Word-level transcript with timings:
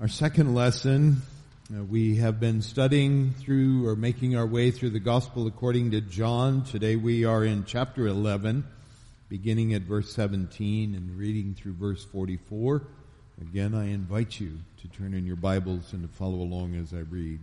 Our 0.00 0.06
second 0.06 0.54
lesson, 0.54 1.22
uh, 1.76 1.82
we 1.82 2.18
have 2.18 2.38
been 2.38 2.62
studying 2.62 3.32
through 3.32 3.88
or 3.88 3.96
making 3.96 4.36
our 4.36 4.46
way 4.46 4.70
through 4.70 4.90
the 4.90 5.00
gospel 5.00 5.48
according 5.48 5.90
to 5.90 6.00
John. 6.00 6.62
Today 6.62 6.94
we 6.94 7.24
are 7.24 7.42
in 7.42 7.64
chapter 7.64 8.06
11, 8.06 8.64
beginning 9.28 9.74
at 9.74 9.82
verse 9.82 10.12
17 10.14 10.94
and 10.94 11.18
reading 11.18 11.56
through 11.56 11.72
verse 11.72 12.04
44. 12.04 12.84
Again, 13.40 13.74
I 13.74 13.86
invite 13.86 14.38
you 14.38 14.60
to 14.82 14.88
turn 14.96 15.14
in 15.14 15.26
your 15.26 15.34
Bibles 15.34 15.92
and 15.92 16.02
to 16.02 16.16
follow 16.16 16.42
along 16.42 16.76
as 16.76 16.94
I 16.94 17.00
read. 17.00 17.40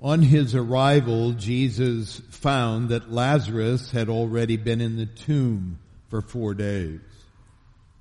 On 0.00 0.22
his 0.22 0.56
arrival, 0.56 1.34
Jesus 1.34 2.20
found 2.30 2.88
that 2.88 3.12
Lazarus 3.12 3.92
had 3.92 4.08
already 4.08 4.56
been 4.56 4.80
in 4.80 4.96
the 4.96 5.06
tomb 5.06 5.78
for 6.10 6.20
four 6.20 6.52
days. 6.52 6.98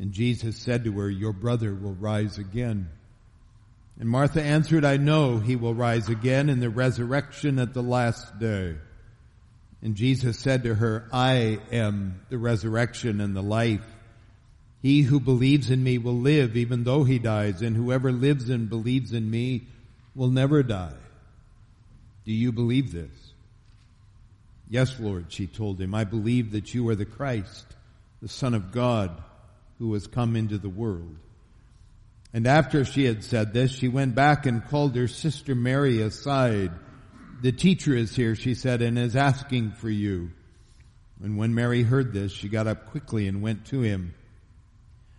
And 0.00 0.12
Jesus 0.12 0.56
said 0.56 0.84
to 0.84 0.92
her, 0.98 1.10
your 1.10 1.32
brother 1.32 1.74
will 1.74 1.94
rise 1.94 2.38
again. 2.38 2.88
And 4.00 4.08
Martha 4.08 4.42
answered, 4.42 4.84
I 4.84 4.96
know 4.96 5.38
he 5.38 5.54
will 5.54 5.74
rise 5.74 6.08
again 6.08 6.48
in 6.48 6.60
the 6.60 6.70
resurrection 6.70 7.58
at 7.58 7.74
the 7.74 7.82
last 7.82 8.38
day. 8.38 8.76
And 9.82 9.94
Jesus 9.94 10.38
said 10.38 10.62
to 10.62 10.74
her, 10.74 11.08
I 11.12 11.58
am 11.70 12.20
the 12.30 12.38
resurrection 12.38 13.20
and 13.20 13.36
the 13.36 13.42
life. 13.42 13.84
He 14.80 15.02
who 15.02 15.20
believes 15.20 15.70
in 15.70 15.82
me 15.84 15.98
will 15.98 16.18
live 16.18 16.56
even 16.56 16.84
though 16.84 17.04
he 17.04 17.18
dies, 17.18 17.62
and 17.62 17.76
whoever 17.76 18.10
lives 18.10 18.48
and 18.48 18.68
believes 18.68 19.12
in 19.12 19.30
me 19.30 19.62
will 20.14 20.30
never 20.30 20.62
die. 20.62 20.94
Do 22.24 22.32
you 22.32 22.50
believe 22.50 22.92
this? 22.92 23.10
Yes, 24.68 24.98
Lord, 24.98 25.26
she 25.28 25.46
told 25.46 25.80
him. 25.80 25.94
I 25.94 26.04
believe 26.04 26.52
that 26.52 26.72
you 26.74 26.88
are 26.88 26.94
the 26.94 27.04
Christ, 27.04 27.66
the 28.20 28.28
Son 28.28 28.54
of 28.54 28.72
God, 28.72 29.22
who 29.82 29.94
has 29.94 30.06
come 30.06 30.36
into 30.36 30.58
the 30.58 30.68
world. 30.68 31.16
And 32.32 32.46
after 32.46 32.84
she 32.84 33.04
had 33.04 33.24
said 33.24 33.52
this, 33.52 33.72
she 33.72 33.88
went 33.88 34.14
back 34.14 34.46
and 34.46 34.64
called 34.64 34.94
her 34.94 35.08
sister 35.08 35.56
Mary 35.56 36.00
aside. 36.00 36.70
The 37.42 37.50
teacher 37.50 37.92
is 37.92 38.14
here, 38.14 38.36
she 38.36 38.54
said, 38.54 38.80
and 38.80 38.96
is 38.96 39.16
asking 39.16 39.72
for 39.72 39.90
you. 39.90 40.30
And 41.20 41.36
when 41.36 41.56
Mary 41.56 41.82
heard 41.82 42.12
this, 42.12 42.30
she 42.30 42.48
got 42.48 42.68
up 42.68 42.90
quickly 42.90 43.26
and 43.26 43.42
went 43.42 43.66
to 43.66 43.80
him. 43.80 44.14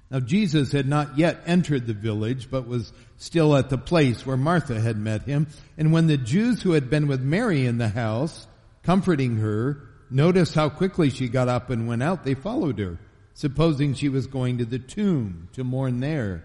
Now 0.10 0.22
Jesus 0.22 0.72
had 0.72 0.88
not 0.88 1.18
yet 1.18 1.42
entered 1.46 1.86
the 1.86 1.94
village, 1.94 2.50
but 2.50 2.66
was 2.66 2.94
still 3.18 3.58
at 3.58 3.70
the 3.70 3.78
place 3.78 4.26
where 4.26 4.38
Martha 4.38 4.80
had 4.80 4.96
met 4.96 5.24
him. 5.24 5.48
And 5.78 5.92
when 5.92 6.08
the 6.08 6.16
Jews 6.18 6.62
who 6.62 6.72
had 6.72 6.90
been 6.90 7.08
with 7.08 7.20
Mary 7.22 7.66
in 7.66 7.80
the 7.80 7.90
house, 7.90 8.48
comforting 8.84 9.36
her, 9.38 9.82
noticed 10.10 10.56
how 10.56 10.70
quickly 10.70 11.10
she 11.10 11.28
got 11.28 11.50
up 11.50 11.70
and 11.70 11.86
went 11.86 12.02
out, 12.02 12.24
they 12.24 12.34
followed 12.34 12.80
her, 12.80 12.98
supposing 13.34 13.94
she 13.94 14.10
was 14.10 14.28
going 14.28 14.58
to 14.58 14.66
the 14.66 14.80
tomb 14.80 15.50
to 15.54 15.64
mourn 15.64 16.00
there. 16.00 16.44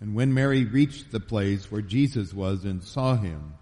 And 0.00 0.14
when 0.14 0.34
Mary 0.34 0.64
reached 0.64 1.10
the 1.10 1.20
place 1.20 1.70
where 1.70 1.82
Jesus 1.82 2.32
was 2.32 2.64
and 2.64 2.82
saw 2.82 3.16
him, 3.16 3.54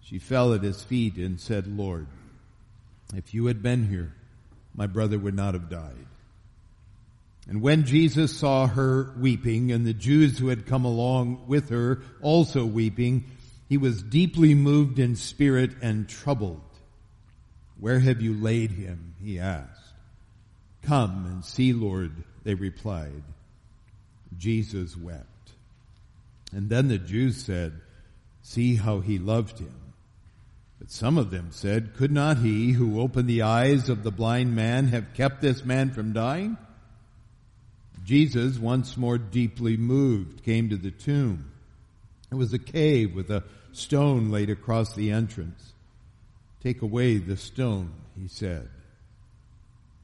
she 0.00 0.18
fell 0.18 0.52
at 0.52 0.62
his 0.62 0.82
feet 0.82 1.16
and 1.16 1.40
said, 1.40 1.66
Lord, 1.66 2.06
if 3.14 3.32
you 3.32 3.46
had 3.46 3.62
been 3.62 3.88
here, 3.88 4.12
my 4.74 4.86
brother 4.86 5.18
would 5.18 5.34
not 5.34 5.54
have 5.54 5.70
died. 5.70 6.06
And 7.48 7.60
when 7.60 7.84
Jesus 7.84 8.36
saw 8.36 8.66
her 8.66 9.12
weeping 9.18 9.70
and 9.70 9.86
the 9.86 9.94
Jews 9.94 10.38
who 10.38 10.48
had 10.48 10.66
come 10.66 10.84
along 10.84 11.46
with 11.46 11.68
her 11.68 12.02
also 12.22 12.64
weeping, 12.64 13.24
he 13.68 13.76
was 13.76 14.02
deeply 14.02 14.54
moved 14.54 14.98
in 14.98 15.16
spirit 15.16 15.72
and 15.82 16.08
troubled. 16.08 16.62
Where 17.78 17.98
have 17.98 18.22
you 18.22 18.34
laid 18.34 18.70
him? 18.70 19.14
He 19.22 19.38
asked. 19.38 19.83
Come 20.86 21.26
and 21.26 21.44
see, 21.44 21.72
Lord, 21.72 22.12
they 22.44 22.54
replied. 22.54 23.22
Jesus 24.36 24.96
wept. 24.96 25.52
And 26.52 26.68
then 26.68 26.88
the 26.88 26.98
Jews 26.98 27.42
said, 27.42 27.72
see 28.42 28.76
how 28.76 29.00
he 29.00 29.18
loved 29.18 29.58
him. 29.58 29.74
But 30.78 30.90
some 30.90 31.16
of 31.16 31.30
them 31.30 31.48
said, 31.50 31.94
could 31.94 32.12
not 32.12 32.38
he 32.38 32.72
who 32.72 33.00
opened 33.00 33.28
the 33.28 33.42
eyes 33.42 33.88
of 33.88 34.02
the 34.02 34.10
blind 34.10 34.54
man 34.54 34.88
have 34.88 35.14
kept 35.14 35.40
this 35.40 35.64
man 35.64 35.90
from 35.90 36.12
dying? 36.12 36.58
Jesus, 38.04 38.58
once 38.58 38.96
more 38.96 39.16
deeply 39.16 39.78
moved, 39.78 40.44
came 40.44 40.68
to 40.68 40.76
the 40.76 40.90
tomb. 40.90 41.50
It 42.30 42.34
was 42.34 42.52
a 42.52 42.58
cave 42.58 43.14
with 43.14 43.30
a 43.30 43.44
stone 43.72 44.30
laid 44.30 44.50
across 44.50 44.94
the 44.94 45.10
entrance. 45.10 45.72
Take 46.62 46.82
away 46.82 47.16
the 47.16 47.36
stone, 47.36 47.92
he 48.20 48.28
said. 48.28 48.68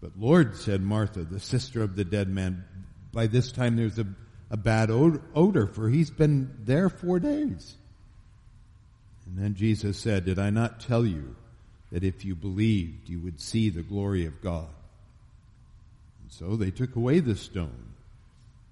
But 0.01 0.13
Lord, 0.19 0.57
said 0.57 0.81
Martha, 0.81 1.25
the 1.25 1.41
sister 1.41 1.83
of 1.83 1.97
the 1.97 2.05
dead 2.05 2.29
man, 2.29 2.65
by 3.13 3.27
this 3.27 3.53
time 3.53 3.77
there's 3.77 3.99
a, 3.99 4.07
a 4.51 4.57
bad 4.57 4.91
odor, 4.91 5.67
for 5.67 5.89
he's 5.89 6.11
been 6.11 6.57
there 6.65 6.89
four 6.89 7.21
days. 7.21 7.75
And 9.27 9.39
then 9.39 9.55
Jesus 9.55 9.99
said, 9.99 10.25
did 10.25 10.39
I 10.39 10.51
not 10.51 10.81
tell 10.81 11.05
you 11.05 11.37
that 11.93 12.03
if 12.03 12.25
you 12.25 12.35
believed, 12.35 13.09
you 13.09 13.21
would 13.21 13.41
see 13.41 13.69
the 13.69 13.83
glory 13.83 14.27
of 14.27 14.41
God? 14.41 14.69
And 16.23 16.33
so 16.33 16.57
they 16.57 16.71
took 16.71 16.97
away 16.97 17.21
the 17.21 17.37
stone. 17.37 17.95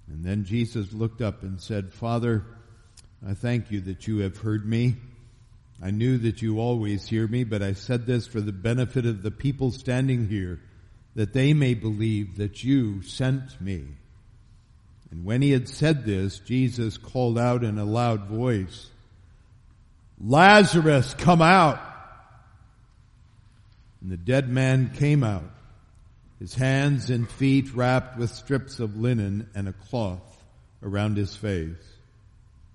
And 0.09 0.25
then 0.25 0.45
Jesus 0.45 0.93
looked 0.93 1.21
up 1.21 1.43
and 1.43 1.61
said, 1.61 1.93
Father, 1.93 2.45
I 3.27 3.35
thank 3.35 3.71
you 3.71 3.83
that 3.83 4.07
you 4.07 4.19
have 4.19 4.39
heard 4.39 4.67
me. 4.67 4.97
I 5.83 5.91
knew 5.91 6.19
that 6.19 6.43
you 6.43 6.59
always 6.59 7.07
hear 7.07 7.29
me, 7.29 7.45
but 7.45 7.63
I 7.63 7.75
said 7.75 8.07
this 8.07 8.27
for 8.27 8.41
the 8.41 8.53
benefit 8.53 9.07
of 9.07 9.23
the 9.23 9.31
people 9.31 9.71
standing 9.71 10.27
here, 10.29 10.61
that 11.19 11.33
they 11.33 11.53
may 11.53 11.75
believe 11.75 12.37
that 12.37 12.63
you 12.63 13.03
sent 13.03 13.61
me. 13.61 13.85
And 15.11 15.25
when 15.25 15.43
he 15.43 15.51
had 15.51 15.69
said 15.69 16.05
this, 16.05 16.39
Jesus 16.39 16.97
called 16.97 17.37
out 17.37 17.65
in 17.65 17.77
a 17.77 17.85
loud 17.85 18.27
voice, 18.27 18.89
Lazarus, 20.21 21.15
come 21.15 21.43
out! 21.43 21.81
And 24.01 24.13
the 24.13 24.17
dead 24.17 24.49
man 24.49 24.93
came 24.95 25.25
out 25.25 25.51
his 26.39 26.55
hands 26.55 27.11
and 27.11 27.29
feet 27.29 27.75
wrapped 27.75 28.17
with 28.17 28.31
strips 28.31 28.79
of 28.79 28.97
linen 28.97 29.51
and 29.57 29.69
a 29.69 29.73
cloth 29.73 30.45
around 30.85 31.17
his 31.17 31.35
face. 31.35 31.97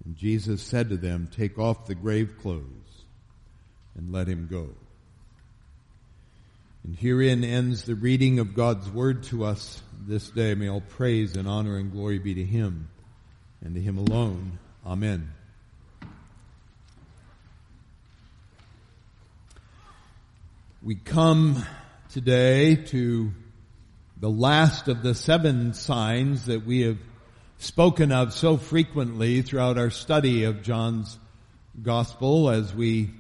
And 0.04 0.18
Jesus 0.18 0.62
said 0.62 0.90
to 0.90 0.98
them, 0.98 1.30
take 1.34 1.58
off 1.58 1.86
the 1.86 1.96
grave 1.96 2.34
clothes 2.42 3.06
and 3.96 4.12
let 4.12 4.28
him 4.28 4.50
go. 4.52 4.68
And 6.84 6.98
herein 6.98 7.46
ends 7.46 7.84
the 7.84 7.96
reading 7.96 8.40
of 8.40 8.54
God's 8.54 8.90
word 8.90 9.24
to 9.24 9.46
us 9.46 9.82
this 10.06 10.30
day. 10.30 10.54
May 10.54 10.68
all 10.68 10.82
praise 10.82 11.38
and 11.38 11.48
honor 11.48 11.78
and 11.78 11.92
glory 11.92 12.20
be 12.20 12.34
to 12.36 12.44
him 12.44 12.90
and 13.64 13.74
to 13.76 13.82
him 13.82 13.98
alone. 13.98 14.60
Amen. 14.86 15.32
We 20.82 20.96
come 20.96 21.66
today 22.12 22.76
to 22.76 23.32
the 24.18 24.30
last 24.30 24.90
of 24.90 25.02
the 25.02 25.16
seven 25.16 25.74
signs 25.74 26.48
that 26.48 26.66
we 26.66 26.82
have 26.82 26.98
spoken 27.60 28.12
of 28.12 28.34
so 28.34 28.58
frequently 28.58 29.42
throughout 29.42 29.78
our 29.78 29.90
study 29.90 30.44
of 30.44 30.64
John's 30.64 31.18
gospel 31.82 32.50
as 32.50 32.76
we 32.76 33.12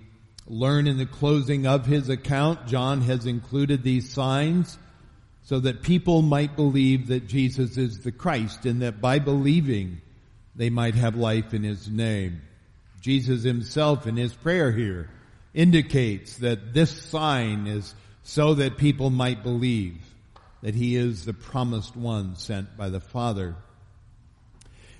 learn 0.48 0.88
in 0.88 0.98
the 0.98 1.06
closing 1.06 1.66
of 1.66 1.86
his 1.86 2.10
account, 2.10 2.68
John 2.68 3.01
has 3.01 3.25
included 3.25 3.84
these 3.84 4.10
signs 4.10 4.78
so 5.44 5.60
that 5.60 5.84
people 5.84 6.22
might 6.22 6.56
believe 6.56 7.07
that 7.07 7.28
Jesus 7.28 7.78
is 7.78 8.00
the 8.00 8.12
Christ 8.12 8.66
and 8.66 8.81
that 8.81 9.01
by 9.01 9.19
believing 9.19 10.01
they 10.56 10.69
might 10.69 10.95
have 10.95 11.16
life 11.16 11.54
in 11.54 11.63
his 11.63 11.90
name. 11.90 12.42
Jesus 13.01 13.44
himself 13.44 14.07
in 14.07 14.16
his 14.16 14.34
prayer 14.34 14.72
here 14.72 15.10
indicates 15.54 16.38
that 16.38 16.74
this 16.74 16.90
sign 16.90 17.68
is 17.68 17.94
so 18.24 18.54
that 18.56 18.78
people 18.78 19.10
might 19.10 19.44
believe 19.44 19.98
that 20.62 20.75
he 20.75 20.95
is 20.95 21.25
the 21.25 21.34
promised 21.34 21.95
one 21.95 22.38
sent 22.38 22.78
by 22.78 22.90
the 22.90 23.01
Father. 23.01 23.56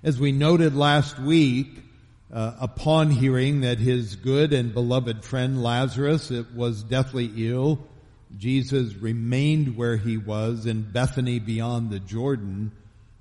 As 0.04 0.20
we 0.20 0.34
noted 0.34 0.76
last 0.76 1.18
week, 1.18 1.70
uh, 2.34 2.56
upon 2.60 3.12
hearing 3.12 3.62
that 3.62 3.78
his 3.78 4.16
good 4.16 4.54
and 4.54 4.74
beloved 4.74 5.24
friend 5.24 5.62
Lazarus 5.62 6.32
was 6.56 6.82
deathly 6.82 7.32
ill, 7.38 7.80
Jesus 8.36 8.96
remained 8.96 9.78
where 9.78 9.98
he 9.98 10.18
was 10.18 10.66
in 10.66 10.82
Bethany 10.82 11.38
beyond 11.38 11.92
the 11.92 12.00
Jordan 12.00 12.72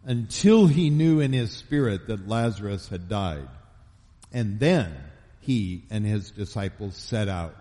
until 0.05 0.67
he 0.67 0.89
knew 0.89 1.21
in 1.21 1.35
his 1.35 1.53
spirit 1.53 2.07
that 2.07 2.27
Lazarus 2.27 2.89
had 2.89 3.11
died. 3.11 3.49
And 4.33 4.59
then 4.59 4.95
he 5.41 5.83
and 5.91 6.07
his 6.07 6.31
disciples 6.31 6.97
set 6.97 7.29
out 7.29 7.55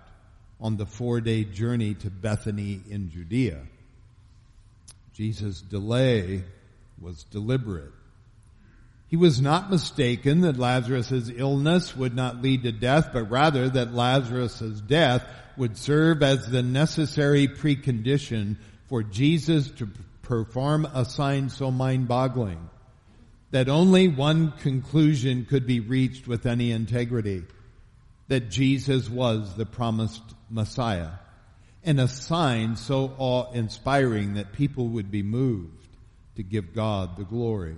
on 0.62 0.78
the 0.78 0.86
four 0.86 1.20
day 1.20 1.44
journey 1.44 1.96
to 1.96 2.10
Bethany 2.10 2.80
in 2.90 3.12
Judea. 3.12 3.60
Jesus' 5.14 5.62
delay 5.62 6.44
was 7.02 7.26
deliberate. 7.26 7.92
He 9.12 9.18
was 9.18 9.42
not 9.42 9.70
mistaken 9.70 10.40
that 10.42 10.58
Lazarus' 10.58 11.30
illness 11.36 11.98
would 11.98 12.16
not 12.16 12.42
lead 12.42 12.64
to 12.64 12.72
death, 12.72 13.10
but 13.12 13.30
rather 13.30 13.68
that 13.68 13.94
Lazarus' 13.94 14.80
death 14.80 15.26
would 15.58 15.76
serve 15.76 16.24
as 16.24 16.48
the 16.48 16.64
necessary 16.64 17.50
precondition 17.50 18.56
for 18.88 19.04
Jesus 19.04 19.70
to 19.72 19.90
perform 20.22 20.86
a 20.86 21.04
sign 21.04 21.50
so 21.50 21.72
mind-boggling 21.72 22.70
that 23.50 23.68
only 23.68 24.08
one 24.08 24.54
conclusion 24.54 25.44
could 25.44 25.68
be 25.68 25.82
reached 25.82 26.26
with 26.26 26.46
any 26.46 26.72
integrity, 26.72 27.44
that 28.30 28.50
Jesus 28.50 29.10
was 29.10 29.58
the 29.58 29.66
promised 29.66 30.24
Messiah, 30.50 31.10
and 31.84 32.00
a 32.00 32.08
sign 32.08 32.78
so 32.78 33.14
awe-inspiring 33.18 34.36
that 34.36 34.54
people 34.54 34.88
would 34.88 35.12
be 35.12 35.22
moved 35.22 35.86
to 36.38 36.44
give 36.44 36.74
God 36.74 37.18
the 37.18 37.26
glory. 37.26 37.76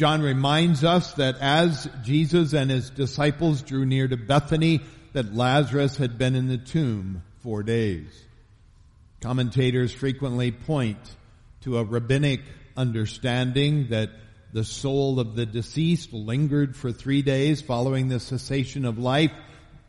John 0.00 0.22
reminds 0.22 0.82
us 0.82 1.12
that 1.16 1.36
as 1.42 1.86
Jesus 2.02 2.54
and 2.54 2.70
his 2.70 2.88
disciples 2.88 3.60
drew 3.60 3.84
near 3.84 4.08
to 4.08 4.16
Bethany, 4.16 4.80
that 5.12 5.34
Lazarus 5.34 5.98
had 5.98 6.16
been 6.16 6.34
in 6.34 6.48
the 6.48 6.56
tomb 6.56 7.22
four 7.42 7.62
days. 7.62 8.08
Commentators 9.20 9.92
frequently 9.92 10.52
point 10.52 10.96
to 11.64 11.76
a 11.76 11.84
rabbinic 11.84 12.40
understanding 12.78 13.88
that 13.90 14.08
the 14.54 14.64
soul 14.64 15.20
of 15.20 15.36
the 15.36 15.44
deceased 15.44 16.14
lingered 16.14 16.76
for 16.76 16.92
three 16.92 17.20
days 17.20 17.60
following 17.60 18.08
the 18.08 18.20
cessation 18.20 18.86
of 18.86 18.96
life, 18.96 19.32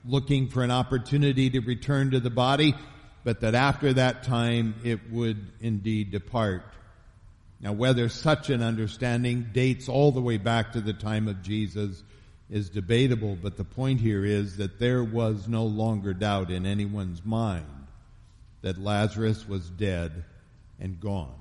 looking 0.04 0.50
for 0.50 0.62
an 0.62 0.72
opportunity 0.72 1.52
to 1.52 1.62
return 1.62 2.12
to 2.12 2.20
the 2.20 2.30
body, 2.30 2.76
but 3.24 3.40
that 3.40 3.56
after 3.56 3.94
that 3.94 4.24
time 4.24 4.76
it 4.84 5.10
would 5.10 5.54
indeed 5.62 6.12
depart. 6.12 6.66
Now 7.62 7.74
whether 7.74 8.10
such 8.10 8.50
an 8.50 8.64
understanding 8.64 9.50
dates 9.54 9.88
all 9.88 10.12
the 10.12 10.22
way 10.22 10.38
back 10.38 10.74
to 10.74 10.82
the 10.82 10.94
time 10.94 11.28
of 11.28 11.44
Jesus 11.44 12.02
is 12.50 12.70
debatable, 12.70 13.38
but 13.42 13.56
the 13.56 13.64
point 13.64 14.02
here 14.02 14.26
is 14.26 14.58
that 14.58 14.80
there 14.80 15.04
was 15.04 15.48
no 15.48 15.66
longer 15.66 16.14
doubt 16.14 16.52
in 16.52 16.66
anyone's 16.66 17.24
mind 17.24 17.66
that 18.62 18.78
Lazarus 18.78 19.48
was 19.48 19.70
dead 19.70 20.26
and 20.80 21.00
gone. 21.00 21.34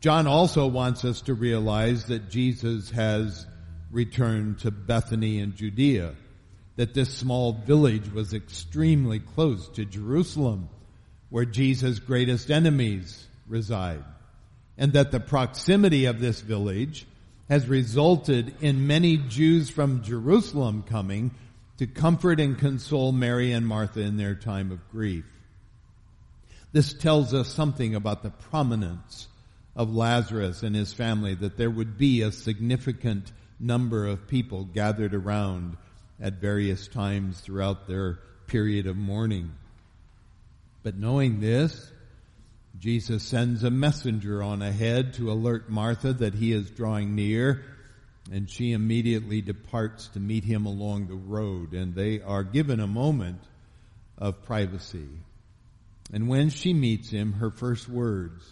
John 0.00 0.26
also 0.26 0.66
wants 0.68 1.04
us 1.04 1.22
to 1.22 1.34
realize 1.34 2.04
that 2.04 2.30
Jesus 2.30 2.90
has 2.90 3.46
returned 3.90 4.60
to 4.60 4.70
Bethany 4.70 5.40
in 5.40 5.56
Judea, 5.56 6.14
that 6.76 6.94
this 6.94 7.12
small 7.12 7.52
village 7.52 8.12
was 8.12 8.32
extremely 8.32 9.18
close 9.18 9.68
to 9.70 9.84
Jerusalem, 9.84 10.68
where 11.30 11.44
Jesus' 11.44 11.98
greatest 11.98 12.50
enemies 12.50 13.26
reside, 13.48 14.04
and 14.78 14.92
that 14.92 15.10
the 15.10 15.20
proximity 15.20 16.04
of 16.06 16.20
this 16.20 16.40
village 16.40 17.06
has 17.48 17.66
resulted 17.66 18.54
in 18.62 18.86
many 18.86 19.16
Jews 19.16 19.68
from 19.68 20.02
Jerusalem 20.02 20.84
coming 20.84 21.32
to 21.78 21.86
comfort 21.86 22.40
and 22.40 22.58
console 22.58 23.12
Mary 23.12 23.52
and 23.52 23.66
Martha 23.66 24.00
in 24.00 24.16
their 24.16 24.34
time 24.34 24.70
of 24.70 24.88
grief. 24.90 25.24
This 26.72 26.92
tells 26.92 27.34
us 27.34 27.48
something 27.48 27.94
about 27.94 28.22
the 28.22 28.30
prominence 28.30 29.26
of 29.74 29.94
Lazarus 29.94 30.62
and 30.62 30.74
his 30.74 30.92
family, 30.92 31.34
that 31.34 31.56
there 31.56 31.70
would 31.70 31.96
be 31.96 32.22
a 32.22 32.32
significant 32.32 33.32
number 33.60 34.06
of 34.06 34.26
people 34.28 34.64
gathered 34.64 35.14
around 35.14 35.76
at 36.20 36.34
various 36.34 36.88
times 36.88 37.40
throughout 37.40 37.86
their 37.86 38.18
period 38.48 38.86
of 38.86 38.96
mourning. 38.96 39.52
But 40.82 40.96
knowing 40.96 41.40
this, 41.40 41.90
Jesus 42.78 43.24
sends 43.24 43.64
a 43.64 43.70
messenger 43.70 44.42
on 44.42 44.62
ahead 44.62 45.14
to 45.14 45.32
alert 45.32 45.68
Martha 45.68 46.12
that 46.12 46.34
he 46.34 46.52
is 46.52 46.70
drawing 46.70 47.14
near, 47.14 47.64
and 48.30 48.48
she 48.48 48.72
immediately 48.72 49.40
departs 49.40 50.08
to 50.08 50.20
meet 50.20 50.44
him 50.44 50.66
along 50.66 51.08
the 51.08 51.14
road, 51.14 51.72
and 51.72 51.94
they 51.94 52.20
are 52.20 52.44
given 52.44 52.78
a 52.78 52.86
moment 52.86 53.40
of 54.16 54.44
privacy. 54.44 55.08
And 56.12 56.28
when 56.28 56.50
she 56.50 56.72
meets 56.72 57.10
him, 57.10 57.34
her 57.34 57.50
first 57.50 57.88
words 57.88 58.44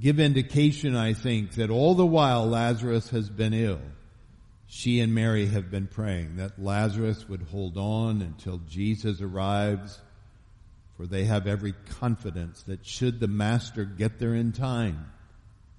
give 0.00 0.18
indication, 0.18 0.96
I 0.96 1.12
think, 1.12 1.52
that 1.52 1.70
all 1.70 1.94
the 1.94 2.06
while 2.06 2.46
Lazarus 2.48 3.10
has 3.10 3.30
been 3.30 3.54
ill, 3.54 3.80
she 4.66 5.00
and 5.00 5.14
Mary 5.14 5.46
have 5.46 5.70
been 5.70 5.86
praying 5.86 6.36
that 6.36 6.60
Lazarus 6.60 7.28
would 7.28 7.42
hold 7.42 7.76
on 7.76 8.22
until 8.22 8.58
Jesus 8.68 9.20
arrives, 9.20 10.00
for 10.96 11.06
they 11.06 11.24
have 11.24 11.46
every 11.46 11.74
confidence 11.98 12.62
that 12.64 12.86
should 12.86 13.20
the 13.20 13.28
Master 13.28 13.84
get 13.84 14.18
there 14.18 14.34
in 14.34 14.52
time, 14.52 15.10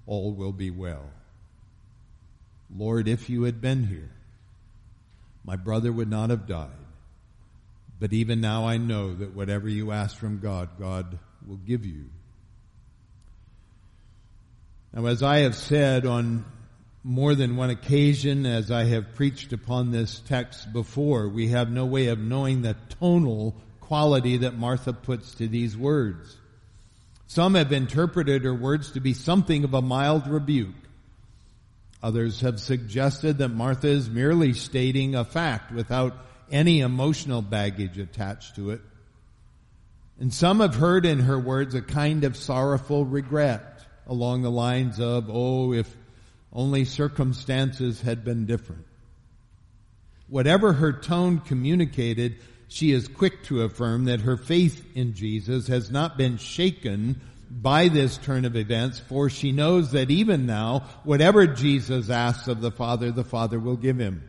all 0.06 0.34
will 0.34 0.52
be 0.52 0.70
well. 0.70 1.10
Lord, 2.76 3.08
if 3.08 3.30
you 3.30 3.44
had 3.44 3.62
been 3.62 3.86
here, 3.88 4.12
my 5.46 5.56
brother 5.56 5.92
would 5.92 6.10
not 6.10 6.32
have 6.32 6.48
died. 6.48 6.70
But 8.00 8.12
even 8.12 8.42
now 8.42 8.68
I 8.68 8.78
know 8.78 9.16
that 9.16 9.34
whatever 9.34 9.70
you 9.70 9.92
ask 9.92 10.18
from 10.18 10.40
God, 10.40 10.70
God 10.80 11.18
will 11.48 11.58
give 11.58 11.86
you. 11.86 12.06
Now 14.94 15.06
as 15.06 15.24
I 15.24 15.40
have 15.40 15.56
said 15.56 16.06
on 16.06 16.46
more 17.04 17.36
than 17.36 17.56
one 17.56 17.70
occasion, 17.70 18.46
as 18.46 18.72
I 18.72 18.86
have 18.86 19.14
preached 19.14 19.54
upon 19.54 19.92
this 19.92 20.20
text 20.28 20.74
before, 20.74 21.30
we 21.30 21.50
have 21.50 21.70
no 21.70 21.86
way 21.86 22.08
of 22.08 22.20
knowing 22.20 22.64
the 22.64 22.76
tonal 23.00 23.56
quality 23.86 24.38
that 24.38 24.58
Martha 24.58 24.94
puts 24.94 25.36
to 25.36 25.48
these 25.48 25.78
words. 25.78 26.36
Some 27.28 27.56
have 27.56 27.72
interpreted 27.72 28.44
her 28.44 28.54
words 28.54 28.92
to 28.92 29.00
be 29.00 29.14
something 29.14 29.64
of 29.64 29.74
a 29.74 29.82
mild 29.82 30.28
rebuke. 30.28 30.76
Others 32.04 32.42
have 32.42 32.60
suggested 32.60 33.40
that 33.40 33.50
Martha 33.50 33.88
is 33.88 34.10
merely 34.10 34.54
stating 34.54 35.16
a 35.16 35.24
fact 35.24 35.72
without 35.72 36.16
any 36.52 36.82
emotional 36.82 37.42
baggage 37.42 37.98
attached 37.98 38.56
to 38.56 38.72
it. 38.72 38.82
And 40.20 40.34
some 40.34 40.60
have 40.60 40.76
heard 40.76 41.06
in 41.06 41.20
her 41.20 41.40
words 41.40 41.76
a 41.76 41.82
kind 41.82 42.24
of 42.24 42.38
sorrowful 42.38 43.06
regret 43.06 43.82
along 44.08 44.44
the 44.44 44.52
lines 44.52 45.00
of, 45.00 45.30
oh, 45.30 45.74
if 45.74 45.94
only 46.54 46.86
circumstances 46.86 48.02
had 48.02 48.24
been 48.24 48.46
different. 48.46 48.86
Whatever 50.28 50.74
her 50.74 50.94
tone 50.94 51.40
communicated, 51.40 52.38
she 52.68 52.92
is 52.92 53.08
quick 53.08 53.44
to 53.44 53.62
affirm 53.62 54.06
that 54.06 54.22
her 54.22 54.38
faith 54.38 54.86
in 54.96 55.14
Jesus 55.14 55.68
has 55.68 55.92
not 55.92 56.18
been 56.18 56.38
shaken 56.38 57.22
by 57.50 57.88
this 57.88 58.18
turn 58.18 58.46
of 58.46 58.56
events, 58.56 59.00
for 59.00 59.30
she 59.30 59.52
knows 59.52 59.92
that 59.92 60.12
even 60.12 60.46
now, 60.46 60.80
whatever 61.04 61.48
Jesus 61.48 62.10
asks 62.10 62.48
of 62.48 62.62
the 62.62 62.72
Father, 62.72 63.12
the 63.12 63.24
Father 63.24 63.60
will 63.60 63.78
give 63.78 64.00
him. 64.00 64.24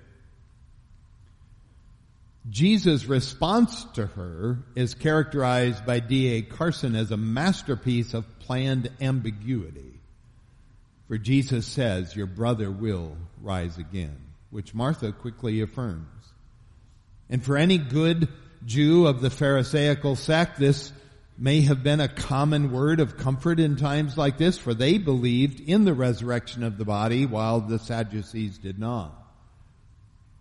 Jesus' 2.49 3.07
response 3.07 3.85
to 3.95 4.07
her 4.07 4.59
is 4.77 4.95
characterized 4.95 5.85
by 5.85 5.99
D.A. 5.99 6.43
Carson 6.43 6.95
as 6.95 7.11
a 7.11 7.17
masterpiece 7.17 8.15
of 8.15 8.39
planned 8.39 8.89
ambiguity. 9.01 10.01
For 11.09 11.19
Jesus 11.19 11.67
says, 11.67 12.15
your 12.15 12.27
brother 12.27 12.71
will 12.71 13.17
rise 13.43 13.79
again, 13.79 14.17
which 14.51 14.75
Martha 14.75 15.11
quickly 15.11 15.61
affirms. 15.61 16.07
And 17.29 17.45
for 17.45 17.57
any 17.57 17.79
good 17.79 18.29
Jew 18.65 19.07
of 19.07 19.21
the 19.21 19.31
Pharisaical 19.31 20.17
sect, 20.17 20.59
this 20.59 20.93
may 21.39 21.61
have 21.63 21.83
been 21.83 22.01
a 22.01 22.09
common 22.09 22.73
word 22.73 23.01
of 23.01 23.17
comfort 23.17 23.61
in 23.61 23.77
times 23.77 24.17
like 24.17 24.39
this, 24.39 24.57
for 24.59 24.75
they 24.75 24.99
believed 24.99 25.61
in 25.61 25.85
the 25.85 25.95
resurrection 25.95 26.63
of 26.63 26.79
the 26.79 26.85
body 26.85 27.27
while 27.27 27.61
the 27.61 27.79
Sadducees 27.79 28.59
did 28.59 28.79
not. 28.79 29.13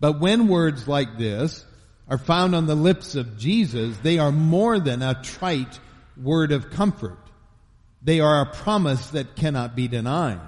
But 0.00 0.20
when 0.20 0.48
words 0.48 0.86
like 0.88 1.18
this 1.18 1.64
are 2.08 2.18
found 2.18 2.54
on 2.54 2.66
the 2.66 2.74
lips 2.74 3.14
of 3.14 3.38
Jesus, 3.38 3.96
they 3.98 4.18
are 4.18 4.32
more 4.32 4.78
than 4.78 5.02
a 5.02 5.20
trite 5.22 5.80
word 6.16 6.52
of 6.52 6.70
comfort. 6.70 7.18
They 8.02 8.20
are 8.20 8.42
a 8.42 8.54
promise 8.54 9.08
that 9.10 9.36
cannot 9.36 9.74
be 9.74 9.88
denied. 9.88 10.40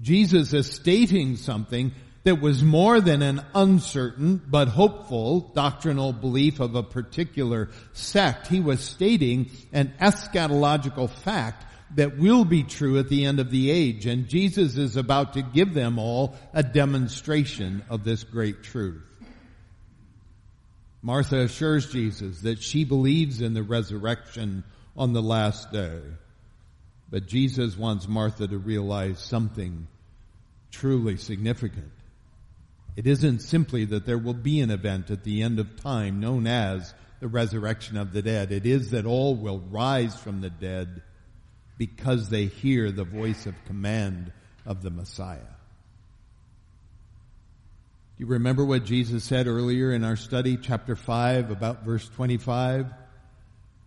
Jesus 0.00 0.52
is 0.52 0.70
stating 0.70 1.36
something 1.36 1.92
that 2.24 2.40
was 2.40 2.62
more 2.62 3.00
than 3.00 3.22
an 3.22 3.42
uncertain 3.54 4.40
but 4.46 4.68
hopeful 4.68 5.40
doctrinal 5.54 6.12
belief 6.12 6.58
of 6.58 6.74
a 6.74 6.82
particular 6.82 7.70
sect. 7.92 8.48
He 8.48 8.60
was 8.60 8.80
stating 8.80 9.50
an 9.72 9.92
eschatological 10.00 11.10
fact 11.10 11.66
that 11.96 12.18
will 12.18 12.44
be 12.44 12.64
true 12.64 12.98
at 12.98 13.08
the 13.08 13.26
end 13.26 13.40
of 13.40 13.50
the 13.50 13.70
age. 13.70 14.06
And 14.06 14.26
Jesus 14.26 14.76
is 14.76 14.96
about 14.96 15.34
to 15.34 15.42
give 15.42 15.74
them 15.74 15.98
all 15.98 16.34
a 16.52 16.62
demonstration 16.62 17.84
of 17.88 18.04
this 18.04 18.24
great 18.24 18.62
truth. 18.62 19.02
Martha 21.02 21.40
assures 21.40 21.92
Jesus 21.92 22.40
that 22.40 22.62
she 22.62 22.84
believes 22.84 23.42
in 23.42 23.52
the 23.52 23.62
resurrection 23.62 24.64
on 24.96 25.12
the 25.12 25.22
last 25.22 25.70
day. 25.70 26.00
But 27.10 27.26
Jesus 27.26 27.76
wants 27.76 28.08
Martha 28.08 28.48
to 28.48 28.56
realize 28.56 29.18
something 29.18 29.86
truly 30.70 31.18
significant. 31.18 31.92
It 32.96 33.06
isn't 33.06 33.40
simply 33.40 33.84
that 33.86 34.06
there 34.06 34.18
will 34.18 34.34
be 34.34 34.60
an 34.60 34.70
event 34.70 35.10
at 35.10 35.24
the 35.24 35.42
end 35.42 35.58
of 35.58 35.80
time 35.80 36.20
known 36.20 36.46
as 36.46 36.94
the 37.20 37.28
resurrection 37.28 37.96
of 37.96 38.12
the 38.12 38.22
dead. 38.22 38.52
It 38.52 38.66
is 38.66 38.90
that 38.90 39.06
all 39.06 39.34
will 39.34 39.58
rise 39.58 40.14
from 40.14 40.40
the 40.40 40.50
dead 40.50 41.02
because 41.76 42.28
they 42.28 42.46
hear 42.46 42.92
the 42.92 43.04
voice 43.04 43.46
of 43.46 43.54
command 43.66 44.32
of 44.64 44.82
the 44.82 44.90
Messiah. 44.90 45.38
Do 48.16 48.22
you 48.22 48.26
remember 48.26 48.64
what 48.64 48.84
Jesus 48.84 49.24
said 49.24 49.48
earlier 49.48 49.92
in 49.92 50.04
our 50.04 50.14
study, 50.14 50.56
chapter 50.56 50.94
5, 50.94 51.50
about 51.50 51.84
verse 51.84 52.08
25? 52.10 52.86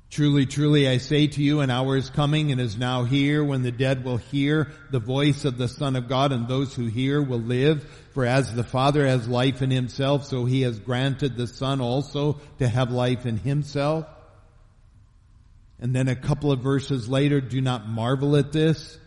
Truly, 0.09 0.45
truly, 0.45 0.87
I 0.87 0.97
say 0.97 1.27
to 1.27 1.43
you, 1.43 1.59
an 1.59 1.69
hour 1.69 1.97
is 1.97 2.09
coming 2.09 2.51
and 2.51 2.61
is 2.61 2.77
now 2.77 3.03
here 3.03 3.43
when 3.43 3.61
the 3.61 3.73
dead 3.73 4.05
will 4.05 4.17
hear 4.17 4.71
the 4.89 4.99
voice 4.99 5.43
of 5.43 5.57
the 5.57 5.67
Son 5.67 5.97
of 5.97 6.07
God 6.07 6.31
and 6.31 6.47
those 6.47 6.73
who 6.73 6.85
hear 6.85 7.21
will 7.21 7.41
live. 7.41 7.83
For 8.13 8.25
as 8.25 8.53
the 8.53 8.63
Father 8.63 9.05
has 9.05 9.27
life 9.27 9.61
in 9.61 9.69
himself, 9.69 10.25
so 10.25 10.45
he 10.45 10.61
has 10.61 10.79
granted 10.79 11.35
the 11.35 11.45
Son 11.45 11.81
also 11.81 12.39
to 12.59 12.67
have 12.67 12.89
life 12.89 13.25
in 13.25 13.37
himself. 13.37 14.05
And 15.79 15.93
then 15.93 16.07
a 16.07 16.15
couple 16.15 16.53
of 16.53 16.61
verses 16.61 17.09
later, 17.09 17.41
do 17.41 17.59
not 17.59 17.87
marvel 17.87 18.37
at 18.37 18.53
this, 18.53 18.97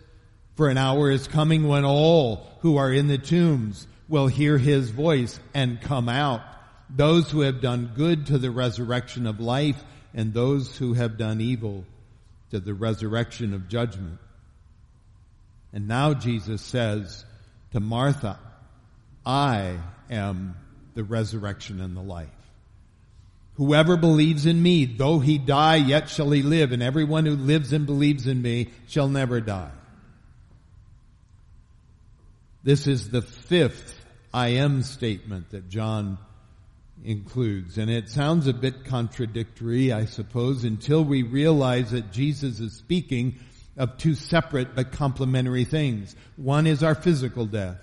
for 0.54 0.68
an 0.68 0.76
hour 0.76 1.10
is 1.10 1.26
coming 1.26 1.66
when 1.66 1.86
all 1.86 2.46
who 2.60 2.76
are 2.76 2.92
in 2.92 3.08
the 3.08 3.18
tombs 3.18 3.86
will 4.06 4.26
hear 4.26 4.58
his 4.58 4.90
voice 4.90 5.40
and 5.54 5.80
come 5.80 6.10
out. 6.10 6.42
Those 6.90 7.30
who 7.30 7.40
have 7.40 7.62
done 7.62 7.92
good 7.96 8.26
to 8.26 8.38
the 8.38 8.50
resurrection 8.50 9.26
of 9.26 9.40
life 9.40 9.82
and 10.14 10.32
those 10.32 10.76
who 10.76 10.94
have 10.94 11.18
done 11.18 11.40
evil 11.40 11.84
to 12.50 12.60
the 12.60 12.74
resurrection 12.74 13.54
of 13.54 13.68
judgment. 13.68 14.18
And 15.72 15.86
now 15.86 16.14
Jesus 16.14 16.62
says 16.62 17.24
to 17.72 17.80
Martha, 17.80 18.38
I 19.24 19.78
am 20.10 20.56
the 20.94 21.04
resurrection 21.04 21.80
and 21.80 21.96
the 21.96 22.02
life. 22.02 22.28
Whoever 23.54 23.96
believes 23.96 24.46
in 24.46 24.60
me, 24.60 24.86
though 24.86 25.18
he 25.18 25.38
die, 25.38 25.76
yet 25.76 26.08
shall 26.08 26.30
he 26.30 26.42
live, 26.42 26.72
and 26.72 26.82
everyone 26.82 27.26
who 27.26 27.36
lives 27.36 27.72
and 27.72 27.86
believes 27.86 28.26
in 28.26 28.40
me 28.40 28.68
shall 28.88 29.08
never 29.08 29.40
die. 29.40 29.70
This 32.62 32.86
is 32.86 33.10
the 33.10 33.22
fifth 33.22 33.94
I 34.32 34.48
am 34.48 34.82
statement 34.82 35.50
that 35.50 35.68
John 35.68 36.18
includes. 37.04 37.78
And 37.78 37.90
it 37.90 38.08
sounds 38.08 38.46
a 38.46 38.52
bit 38.52 38.84
contradictory, 38.84 39.92
I 39.92 40.04
suppose, 40.04 40.64
until 40.64 41.04
we 41.04 41.22
realize 41.22 41.90
that 41.90 42.12
Jesus 42.12 42.60
is 42.60 42.72
speaking 42.74 43.36
of 43.76 43.96
two 43.96 44.14
separate 44.14 44.74
but 44.74 44.92
complementary 44.92 45.64
things. 45.64 46.14
One 46.36 46.66
is 46.66 46.82
our 46.82 46.94
physical 46.94 47.46
death. 47.46 47.78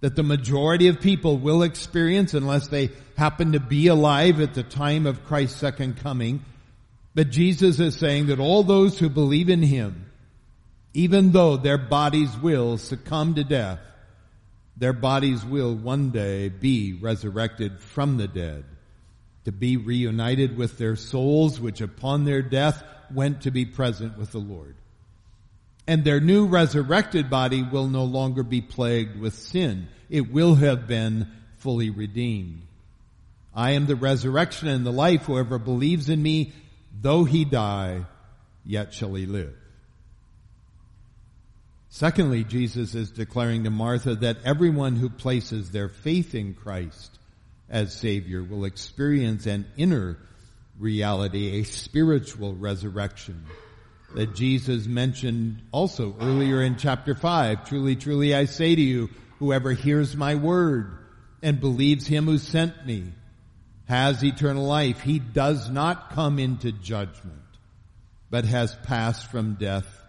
That 0.00 0.16
the 0.16 0.22
majority 0.22 0.88
of 0.88 1.00
people 1.00 1.38
will 1.38 1.62
experience 1.62 2.34
unless 2.34 2.68
they 2.68 2.90
happen 3.16 3.52
to 3.52 3.60
be 3.60 3.86
alive 3.86 4.40
at 4.40 4.54
the 4.54 4.62
time 4.62 5.06
of 5.06 5.24
Christ's 5.26 5.60
second 5.60 5.98
coming. 5.98 6.44
But 7.14 7.30
Jesus 7.30 7.78
is 7.78 7.96
saying 7.96 8.26
that 8.26 8.40
all 8.40 8.62
those 8.62 8.98
who 8.98 9.08
believe 9.08 9.48
in 9.48 9.62
Him, 9.62 10.10
even 10.94 11.32
though 11.32 11.56
their 11.56 11.78
bodies 11.78 12.36
will 12.38 12.78
succumb 12.78 13.34
to 13.34 13.44
death, 13.44 13.78
their 14.76 14.92
bodies 14.92 15.44
will 15.44 15.74
one 15.74 16.10
day 16.10 16.48
be 16.48 16.94
resurrected 16.94 17.80
from 17.80 18.16
the 18.16 18.28
dead 18.28 18.64
to 19.44 19.52
be 19.52 19.76
reunited 19.76 20.56
with 20.56 20.78
their 20.78 20.96
souls, 20.96 21.60
which 21.60 21.80
upon 21.80 22.24
their 22.24 22.42
death 22.42 22.82
went 23.12 23.42
to 23.42 23.50
be 23.50 23.66
present 23.66 24.16
with 24.16 24.32
the 24.32 24.38
Lord. 24.38 24.76
And 25.86 26.04
their 26.04 26.20
new 26.20 26.46
resurrected 26.46 27.28
body 27.28 27.62
will 27.62 27.88
no 27.88 28.04
longer 28.04 28.42
be 28.42 28.60
plagued 28.60 29.18
with 29.18 29.34
sin. 29.34 29.88
It 30.08 30.32
will 30.32 30.54
have 30.54 30.86
been 30.86 31.26
fully 31.58 31.90
redeemed. 31.90 32.62
I 33.54 33.72
am 33.72 33.86
the 33.86 33.96
resurrection 33.96 34.68
and 34.68 34.86
the 34.86 34.92
life. 34.92 35.24
Whoever 35.24 35.58
believes 35.58 36.08
in 36.08 36.22
me, 36.22 36.52
though 37.00 37.24
he 37.24 37.44
die, 37.44 38.06
yet 38.64 38.94
shall 38.94 39.14
he 39.14 39.26
live. 39.26 39.54
Secondly, 41.94 42.42
Jesus 42.42 42.94
is 42.94 43.10
declaring 43.10 43.64
to 43.64 43.70
Martha 43.70 44.14
that 44.14 44.38
everyone 44.46 44.96
who 44.96 45.10
places 45.10 45.70
their 45.70 45.90
faith 45.90 46.34
in 46.34 46.54
Christ 46.54 47.18
as 47.68 47.94
Savior 47.94 48.42
will 48.42 48.64
experience 48.64 49.44
an 49.44 49.66
inner 49.76 50.16
reality, 50.78 51.60
a 51.60 51.64
spiritual 51.64 52.54
resurrection 52.54 53.44
that 54.14 54.34
Jesus 54.34 54.86
mentioned 54.86 55.60
also 55.70 56.16
earlier 56.18 56.62
in 56.62 56.76
chapter 56.76 57.14
5. 57.14 57.68
Truly, 57.68 57.94
truly, 57.94 58.34
I 58.34 58.46
say 58.46 58.74
to 58.74 58.80
you, 58.80 59.10
whoever 59.38 59.72
hears 59.72 60.16
my 60.16 60.36
word 60.36 60.96
and 61.42 61.60
believes 61.60 62.06
him 62.06 62.24
who 62.24 62.38
sent 62.38 62.86
me 62.86 63.12
has 63.86 64.24
eternal 64.24 64.64
life. 64.64 65.02
He 65.02 65.18
does 65.18 65.68
not 65.68 66.12
come 66.12 66.38
into 66.38 66.72
judgment, 66.72 67.42
but 68.30 68.46
has 68.46 68.74
passed 68.74 69.30
from 69.30 69.56
death 69.56 70.02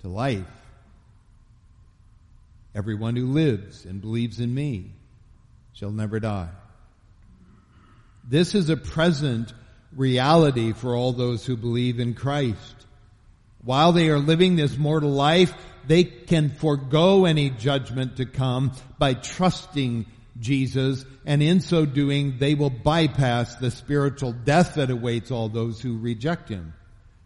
to 0.00 0.08
life. 0.08 0.46
Everyone 2.74 3.16
who 3.16 3.26
lives 3.26 3.84
and 3.84 4.00
believes 4.00 4.40
in 4.40 4.54
me 4.54 4.92
shall 5.72 5.90
never 5.90 6.20
die. 6.20 6.50
This 8.28 8.54
is 8.54 8.68
a 8.68 8.76
present 8.76 9.52
reality 9.94 10.72
for 10.72 10.94
all 10.94 11.12
those 11.12 11.44
who 11.44 11.56
believe 11.56 11.98
in 11.98 12.14
Christ. 12.14 12.86
While 13.62 13.92
they 13.92 14.08
are 14.08 14.18
living 14.18 14.56
this 14.56 14.78
mortal 14.78 15.10
life, 15.10 15.52
they 15.86 16.04
can 16.04 16.50
forego 16.50 17.24
any 17.24 17.50
judgment 17.50 18.16
to 18.16 18.26
come 18.26 18.72
by 18.98 19.14
trusting 19.14 20.06
Jesus, 20.38 21.04
and 21.26 21.42
in 21.42 21.60
so 21.60 21.84
doing, 21.84 22.38
they 22.38 22.54
will 22.54 22.70
bypass 22.70 23.56
the 23.56 23.70
spiritual 23.70 24.32
death 24.32 24.76
that 24.76 24.90
awaits 24.90 25.30
all 25.30 25.48
those 25.48 25.80
who 25.80 25.98
reject 25.98 26.48
Him. 26.48 26.72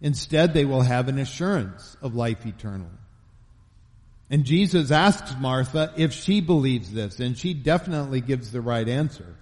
Instead, 0.00 0.52
they 0.52 0.64
will 0.64 0.82
have 0.82 1.08
an 1.08 1.18
assurance 1.18 1.96
of 2.02 2.14
life 2.14 2.44
eternal. 2.46 2.90
And 4.30 4.44
Jesus 4.44 4.90
asks 4.90 5.34
Martha 5.38 5.92
if 5.96 6.12
she 6.12 6.40
believes 6.40 6.92
this, 6.92 7.20
and 7.20 7.36
she 7.36 7.54
definitely 7.54 8.20
gives 8.20 8.50
the 8.50 8.60
right 8.60 8.88
answer. 8.88 9.36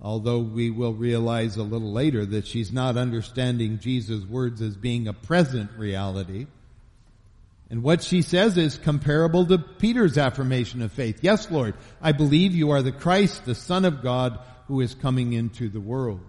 Although 0.00 0.40
we 0.40 0.70
will 0.70 0.94
realize 0.94 1.56
a 1.56 1.62
little 1.62 1.92
later 1.92 2.24
that 2.24 2.46
she's 2.46 2.72
not 2.72 2.96
understanding 2.96 3.80
Jesus' 3.80 4.24
words 4.24 4.62
as 4.62 4.76
being 4.76 5.08
a 5.08 5.12
present 5.12 5.72
reality. 5.76 6.46
And 7.70 7.82
what 7.82 8.02
she 8.02 8.22
says 8.22 8.56
is 8.56 8.78
comparable 8.78 9.44
to 9.46 9.58
Peter's 9.58 10.16
affirmation 10.16 10.82
of 10.82 10.92
faith. 10.92 11.18
Yes, 11.20 11.50
Lord, 11.50 11.74
I 12.00 12.12
believe 12.12 12.54
you 12.54 12.70
are 12.70 12.80
the 12.80 12.92
Christ, 12.92 13.44
the 13.44 13.54
Son 13.54 13.84
of 13.84 14.02
God, 14.02 14.38
who 14.68 14.80
is 14.80 14.94
coming 14.94 15.32
into 15.32 15.68
the 15.68 15.80
world. 15.80 16.20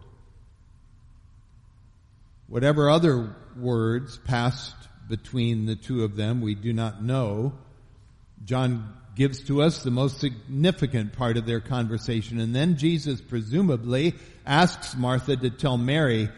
Whatever 2.48 2.90
other 2.90 3.36
words 3.56 4.18
passed 4.18 4.76
between 5.08 5.66
the 5.66 5.76
two 5.76 6.04
of 6.04 6.16
them, 6.16 6.42
we 6.42 6.56
do 6.56 6.74
not 6.74 7.04
know. 7.04 7.54
John 8.46 8.94
gives 9.16 9.42
to 9.42 9.62
us 9.62 9.84
the 9.84 9.92
most 9.92 10.20
significant 10.20 11.14
part 11.14 11.36
of 11.36 11.46
their 11.46 11.60
conversation. 11.60 12.40
And 12.40 12.56
then 12.56 12.78
Jesus 12.78 13.20
presumably 13.20 14.16
asks 14.46 14.96
Martha 14.96 15.36
to 15.36 15.50
tell 15.50 15.78
Mary 15.78 16.30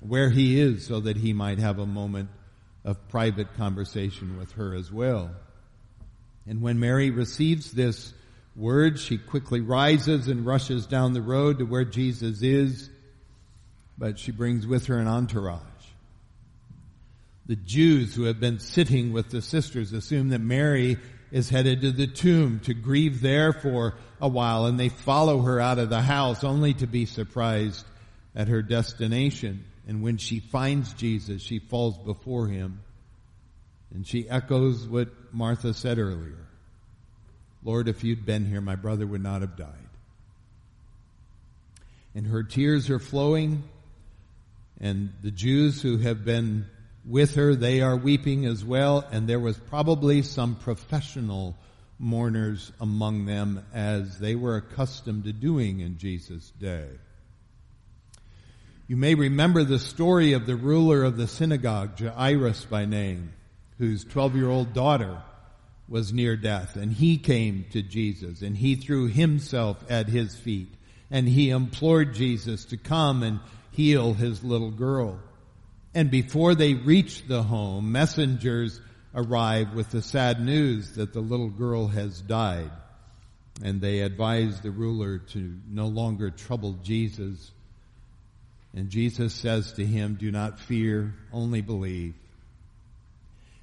where 0.00 0.30
he 0.30 0.60
is 0.60 0.86
so 0.86 1.00
that 1.00 1.16
he 1.16 1.32
might 1.32 1.58
have 1.58 1.78
a 1.78 1.86
moment 1.86 2.28
of 2.84 3.08
private 3.08 3.54
conversation 3.54 4.36
with 4.36 4.52
her 4.52 4.74
as 4.74 4.90
well. 4.92 5.30
And 6.46 6.60
when 6.60 6.78
Mary 6.78 7.10
receives 7.10 7.70
this 7.70 8.12
word, 8.56 8.98
she 8.98 9.16
quickly 9.16 9.60
rises 9.60 10.28
and 10.28 10.44
rushes 10.44 10.86
down 10.86 11.12
the 11.12 11.22
road 11.22 11.58
to 11.58 11.64
where 11.64 11.84
Jesus 11.84 12.42
is, 12.42 12.90
but 13.96 14.18
she 14.18 14.32
brings 14.32 14.66
with 14.66 14.86
her 14.86 14.98
an 14.98 15.06
entourage. 15.06 15.60
The 17.46 17.56
Jews 17.56 18.14
who 18.14 18.24
have 18.24 18.40
been 18.40 18.58
sitting 18.58 19.12
with 19.12 19.30
the 19.30 19.42
sisters 19.42 19.92
assume 19.92 20.30
that 20.30 20.40
Mary 20.40 20.98
is 21.34 21.50
headed 21.50 21.80
to 21.80 21.90
the 21.90 22.06
tomb 22.06 22.60
to 22.60 22.72
grieve 22.72 23.20
there 23.20 23.52
for 23.52 23.96
a 24.20 24.28
while 24.28 24.66
and 24.66 24.78
they 24.78 24.88
follow 24.88 25.40
her 25.40 25.58
out 25.58 25.80
of 25.80 25.90
the 25.90 26.00
house 26.00 26.44
only 26.44 26.72
to 26.72 26.86
be 26.86 27.06
surprised 27.06 27.84
at 28.36 28.46
her 28.46 28.62
destination. 28.62 29.64
And 29.88 30.00
when 30.00 30.16
she 30.16 30.38
finds 30.38 30.94
Jesus, 30.94 31.42
she 31.42 31.58
falls 31.58 31.98
before 31.98 32.46
him 32.46 32.82
and 33.92 34.06
she 34.06 34.30
echoes 34.30 34.86
what 34.86 35.08
Martha 35.32 35.74
said 35.74 35.98
earlier. 35.98 36.46
Lord, 37.64 37.88
if 37.88 38.04
you'd 38.04 38.24
been 38.24 38.46
here, 38.46 38.60
my 38.60 38.76
brother 38.76 39.04
would 39.04 39.22
not 39.22 39.40
have 39.40 39.56
died. 39.56 39.88
And 42.14 42.28
her 42.28 42.44
tears 42.44 42.90
are 42.90 43.00
flowing 43.00 43.64
and 44.80 45.12
the 45.20 45.32
Jews 45.32 45.82
who 45.82 45.96
have 45.96 46.24
been 46.24 46.66
with 47.06 47.34
her. 47.34 47.54
They 47.54 47.80
are 47.80 47.96
weeping 47.96 48.46
as 48.46 48.64
well, 48.64 49.06
and 49.10 49.28
there 49.28 49.40
was 49.40 49.56
probably 49.56 50.22
some 50.22 50.56
professional 50.56 51.56
mourners 51.98 52.72
among 52.80 53.26
them 53.26 53.64
as 53.72 54.18
they 54.18 54.34
were 54.34 54.56
accustomed 54.56 55.24
to 55.24 55.32
doing 55.32 55.80
in 55.80 55.98
Jesus' 55.98 56.52
day. 56.58 56.88
You 58.86 58.96
may 58.96 59.14
remember 59.14 59.64
the 59.64 59.78
story 59.78 60.34
of 60.34 60.44
the 60.44 60.56
ruler 60.56 61.04
of 61.04 61.16
the 61.16 61.26
synagogue, 61.26 61.98
Jairus 61.98 62.64
by 62.66 62.84
name. 62.84 63.32
whose 63.78 64.04
12 64.04 64.36
year 64.36 64.48
old 64.48 64.72
daughter 64.72 65.20
was 65.88 66.12
near 66.12 66.36
death 66.36 66.76
and 66.76 66.92
he 66.92 67.18
came 67.18 67.66
to 67.72 67.82
Jesus 67.82 68.40
and 68.40 68.56
he 68.56 68.76
threw 68.76 69.08
himself 69.08 69.82
at 69.90 70.08
his 70.08 70.36
feet 70.36 70.72
and 71.10 71.28
he 71.28 71.50
implored 71.50 72.14
Jesus 72.14 72.64
to 72.66 72.76
come 72.76 73.22
and 73.22 73.40
heal 73.72 74.14
his 74.14 74.44
little 74.44 74.70
girl. 74.70 75.18
And 75.94 76.10
before 76.10 76.54
they 76.54 76.74
reach 76.74 77.26
the 77.26 77.42
home, 77.42 77.92
messengers 77.92 78.80
arrive 79.14 79.74
with 79.74 79.90
the 79.90 80.02
sad 80.02 80.40
news 80.40 80.92
that 80.92 81.12
the 81.12 81.20
little 81.20 81.50
girl 81.50 81.86
has 81.86 82.20
died. 82.20 82.70
And 83.62 83.80
they 83.80 84.00
advise 84.00 84.60
the 84.60 84.72
ruler 84.72 85.18
to 85.18 85.56
no 85.68 85.86
longer 85.86 86.30
trouble 86.30 86.72
Jesus. 86.82 87.52
And 88.74 88.90
Jesus 88.90 89.32
says 89.32 89.74
to 89.74 89.86
him, 89.86 90.16
do 90.18 90.32
not 90.32 90.58
fear, 90.58 91.14
only 91.32 91.60
believe. 91.60 92.14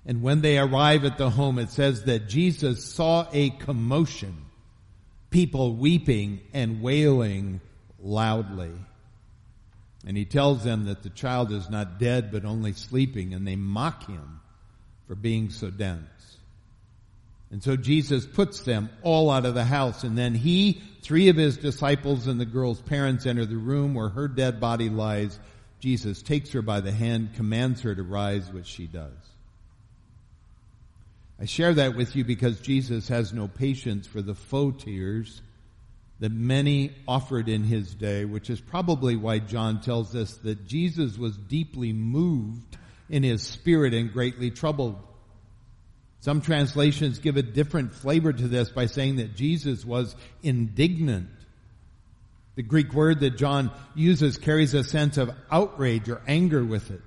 And 0.06 0.22
when 0.22 0.42
they 0.42 0.58
arrive 0.58 1.04
at 1.04 1.18
the 1.18 1.30
home, 1.30 1.60
it 1.60 1.70
says 1.70 2.06
that 2.06 2.30
Jesus 2.30 2.86
saw 2.86 3.28
a 3.34 3.50
commotion, 3.50 4.36
people 5.30 5.76
weeping 5.76 6.40
and 6.54 6.82
wailing 6.82 7.60
loudly. 8.02 8.72
And 10.06 10.18
he 10.18 10.26
tells 10.26 10.64
them 10.64 10.86
that 10.86 11.04
the 11.04 11.10
child 11.10 11.52
is 11.52 11.70
not 11.70 12.00
dead, 12.00 12.32
but 12.32 12.46
only 12.46 12.74
sleeping, 12.74 13.34
and 13.34 13.48
they 13.48 13.56
mock 13.56 14.08
him 14.08 14.40
for 15.08 15.16
being 15.16 15.50
so 15.52 15.70
dense. 15.70 16.38
And 17.52 17.62
so 17.62 17.76
Jesus 17.76 18.26
puts 18.26 18.62
them 18.62 18.90
all 19.04 19.30
out 19.30 19.46
of 19.46 19.54
the 19.54 19.66
house, 19.66 20.04
and 20.04 20.18
then 20.18 20.34
he, 20.34 20.82
three 21.02 21.28
of 21.28 21.36
his 21.36 21.58
disciples, 21.58 22.28
and 22.28 22.40
the 22.40 22.46
girl's 22.46 22.82
parents 22.82 23.26
enter 23.26 23.46
the 23.46 23.58
room 23.58 23.94
where 23.94 24.10
her 24.10 24.28
dead 24.28 24.60
body 24.60 24.90
lies. 24.90 25.38
Jesus 25.80 26.22
takes 26.22 26.52
her 26.54 26.62
by 26.62 26.80
the 26.80 26.92
hand, 26.92 27.36
commands 27.36 27.82
her 27.82 27.94
to 27.94 28.04
rise, 28.04 28.50
which 28.52 28.68
she 28.68 28.88
does. 28.88 29.12
I 31.40 31.46
share 31.46 31.74
that 31.74 31.96
with 31.96 32.16
you 32.16 32.24
because 32.24 32.62
Jesus 32.62 33.08
has 33.10 33.34
no 33.34 33.48
patience 33.48 34.08
for 34.08 34.22
the 34.22 34.36
faux 34.36 34.84
tears 34.84 35.42
that 36.22 36.32
many 36.32 36.94
offered 37.08 37.50
in 37.50 37.64
his 37.64 37.94
day, 37.96 38.26
which 38.26 38.52
is 38.52 38.62
probably 38.62 39.16
why 39.16 39.40
John 39.40 39.82
tells 39.82 40.16
us 40.16 40.36
that 40.44 40.68
Jesus 40.68 41.18
was 41.18 41.36
deeply 41.36 41.94
moved 41.94 42.78
in 43.10 43.24
his 43.24 43.42
spirit 43.42 43.96
and 43.96 44.14
greatly 44.14 44.52
troubled. 44.52 45.02
Some 46.20 46.42
translations 46.42 47.18
give 47.18 47.38
a 47.38 47.42
different 47.42 47.96
flavor 47.96 48.32
to 48.32 48.48
this 48.48 48.70
by 48.70 48.86
saying 48.86 49.16
that 49.16 49.36
Jesus 49.36 49.84
was 49.84 50.16
indignant. 50.44 51.30
The 52.54 52.62
Greek 52.62 52.94
word 52.94 53.22
that 53.22 53.38
John 53.38 53.72
uses 53.96 54.38
carries 54.38 54.76
a 54.76 54.84
sense 54.84 55.18
of 55.18 55.32
outrage 55.50 56.08
or 56.08 56.22
anger 56.28 56.64
with 56.64 56.92
it. 56.92 57.02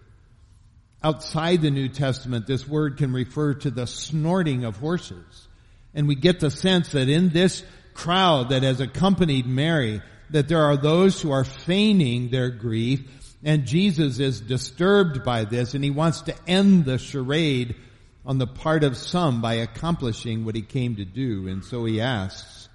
Outside 1.04 1.62
the 1.62 1.70
New 1.70 1.88
Testament, 1.88 2.48
this 2.48 2.66
word 2.66 2.96
can 2.96 3.12
refer 3.12 3.54
to 3.54 3.70
the 3.70 3.86
snorting 3.86 4.64
of 4.64 4.78
horses. 4.78 5.46
And 5.94 6.08
we 6.08 6.16
get 6.16 6.40
the 6.40 6.50
sense 6.50 6.88
that 6.88 7.08
in 7.08 7.28
this 7.28 7.62
crowd 7.94 8.50
that 8.50 8.62
has 8.62 8.80
accompanied 8.80 9.46
Mary 9.46 10.02
that 10.30 10.48
there 10.48 10.64
are 10.64 10.76
those 10.76 11.20
who 11.20 11.30
are 11.30 11.44
feigning 11.44 12.30
their 12.30 12.50
grief 12.50 13.02
and 13.44 13.66
Jesus 13.66 14.18
is 14.18 14.40
disturbed 14.40 15.22
by 15.22 15.44
this 15.44 15.74
and 15.74 15.84
he 15.84 15.90
wants 15.90 16.22
to 16.22 16.34
end 16.46 16.86
the 16.86 16.98
charade 16.98 17.76
on 18.24 18.38
the 18.38 18.46
part 18.46 18.84
of 18.84 18.96
some 18.96 19.42
by 19.42 19.54
accomplishing 19.54 20.44
what 20.44 20.54
he 20.54 20.62
came 20.62 20.96
to 20.96 21.04
do. 21.04 21.46
And 21.46 21.62
so 21.62 21.84
he 21.84 22.00
asks, 22.00 22.68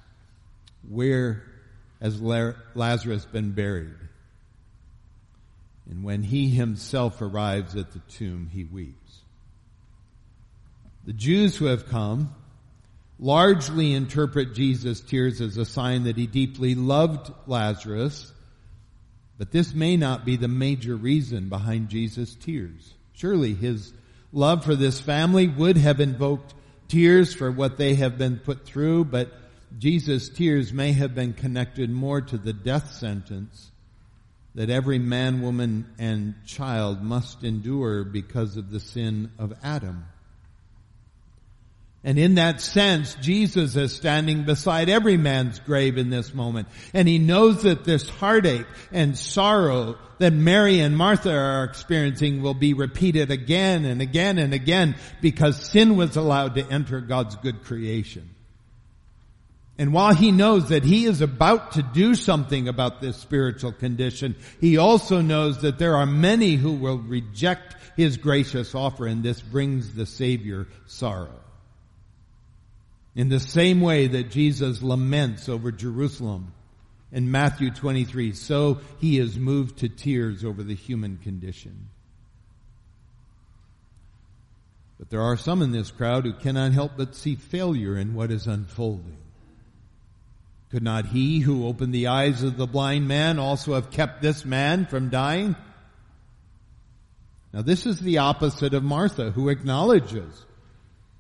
where 0.87 1.43
has 1.99 2.21
Lazarus 2.21 3.25
been 3.25 3.51
buried? 3.51 3.95
And 5.89 6.03
when 6.03 6.21
he 6.21 6.49
himself 6.49 7.19
arrives 7.19 7.75
at 7.75 7.91
the 7.91 7.99
tomb, 8.09 8.49
he 8.53 8.63
weeps. 8.63 9.21
The 11.05 11.13
Jews 11.13 11.57
who 11.57 11.65
have 11.65 11.89
come 11.89 12.35
largely 13.19 13.93
interpret 13.93 14.53
Jesus' 14.53 15.01
tears 15.01 15.41
as 15.41 15.57
a 15.57 15.65
sign 15.65 16.03
that 16.03 16.17
he 16.17 16.25
deeply 16.25 16.73
loved 16.73 17.31
Lazarus, 17.47 18.31
but 19.37 19.51
this 19.51 19.73
may 19.73 19.97
not 19.97 20.25
be 20.25 20.37
the 20.37 20.47
major 20.47 20.95
reason 20.95 21.49
behind 21.49 21.89
Jesus' 21.89 22.33
tears. 22.35 22.93
Surely 23.13 23.53
his 23.53 23.93
love 24.31 24.63
for 24.63 24.75
this 24.75 24.99
family 24.99 25.47
would 25.47 25.77
have 25.77 25.99
invoked 25.99 26.53
tears 26.87 27.33
for 27.33 27.51
what 27.51 27.77
they 27.77 27.95
have 27.95 28.17
been 28.17 28.37
put 28.37 28.65
through, 28.65 29.05
but 29.05 29.31
Jesus' 29.77 30.29
tears 30.29 30.71
may 30.73 30.93
have 30.93 31.13
been 31.13 31.33
connected 31.33 31.89
more 31.89 32.21
to 32.21 32.37
the 32.37 32.53
death 32.53 32.93
sentence 32.93 33.71
that 34.55 34.69
every 34.69 34.97
man, 34.97 35.41
woman, 35.41 35.85
and 35.99 36.35
child 36.45 37.03
must 37.03 37.43
endure 37.43 38.03
because 38.03 38.57
of 38.57 38.71
the 38.71 38.79
sin 38.79 39.31
of 39.37 39.53
Adam. 39.61 40.05
And 42.03 42.17
in 42.17 42.35
that 42.35 42.61
sense, 42.61 43.15
Jesus 43.15 43.75
is 43.75 43.93
standing 43.93 44.43
beside 44.43 44.87
every 44.87 45.17
man's 45.17 45.59
grave 45.59 45.97
in 45.97 46.09
this 46.09 46.33
moment. 46.33 46.69
And 46.93 47.07
he 47.09 47.19
knows 47.19 47.63
that 47.63 47.83
this 47.83 48.07
heartache 48.07 48.67
and 48.91 49.17
sorrow 49.17 49.97
that 50.19 50.31
Mary 50.31 50.79
and 50.79 50.95
Martha 50.95 51.33
are 51.33 51.65
experiencing 51.65 52.41
will 52.41 52.53
be 52.53 52.73
repeated 52.73 53.31
again 53.31 53.83
and 53.83 54.01
again 54.01 54.37
and 54.37 54.53
again 54.53 54.95
because 55.21 55.61
sin 55.61 55.97
was 55.97 56.15
allowed 56.15 56.55
to 56.55 56.65
enter 56.69 57.01
God's 57.01 57.35
good 57.35 57.63
creation. 57.63 58.29
And 59.77 59.93
while 59.93 60.13
he 60.13 60.31
knows 60.31 60.69
that 60.69 60.83
he 60.83 61.05
is 61.05 61.21
about 61.21 61.73
to 61.73 61.83
do 61.83 62.15
something 62.15 62.67
about 62.67 63.01
this 63.01 63.15
spiritual 63.17 63.71
condition, 63.71 64.35
he 64.59 64.77
also 64.77 65.21
knows 65.21 65.61
that 65.61 65.79
there 65.79 65.95
are 65.95 66.05
many 66.05 66.55
who 66.55 66.73
will 66.73 66.97
reject 66.97 67.75
his 67.95 68.17
gracious 68.17 68.75
offer 68.75 69.07
and 69.07 69.23
this 69.23 69.41
brings 69.41 69.93
the 69.95 70.05
Savior 70.05 70.67
sorrow. 70.85 71.39
In 73.15 73.29
the 73.29 73.39
same 73.39 73.81
way 73.81 74.07
that 74.07 74.31
Jesus 74.31 74.81
laments 74.81 75.49
over 75.49 75.71
Jerusalem 75.71 76.53
in 77.11 77.31
Matthew 77.31 77.71
23, 77.71 78.33
so 78.33 78.79
he 78.99 79.17
is 79.17 79.37
moved 79.37 79.79
to 79.79 79.89
tears 79.89 80.45
over 80.45 80.63
the 80.63 80.75
human 80.75 81.17
condition. 81.17 81.89
But 84.99 85.09
there 85.09 85.21
are 85.21 85.37
some 85.37 85.61
in 85.61 85.71
this 85.71 85.91
crowd 85.91 86.25
who 86.25 86.33
cannot 86.33 86.73
help 86.73 86.91
but 86.97 87.15
see 87.15 87.35
failure 87.35 87.97
in 87.97 88.13
what 88.13 88.31
is 88.31 88.47
unfolding. 88.47 89.17
Could 90.71 90.83
not 90.83 91.07
he 91.07 91.39
who 91.39 91.65
opened 91.65 91.93
the 91.93 92.07
eyes 92.07 92.43
of 92.43 92.57
the 92.57 92.67
blind 92.67 93.07
man 93.07 93.39
also 93.39 93.73
have 93.73 93.89
kept 93.89 94.21
this 94.21 94.45
man 94.45 94.85
from 94.85 95.09
dying? 95.09 95.55
Now 97.53 97.63
this 97.63 97.87
is 97.87 97.99
the 97.99 98.19
opposite 98.19 98.75
of 98.75 98.83
Martha 98.83 99.31
who 99.31 99.49
acknowledges 99.49 100.45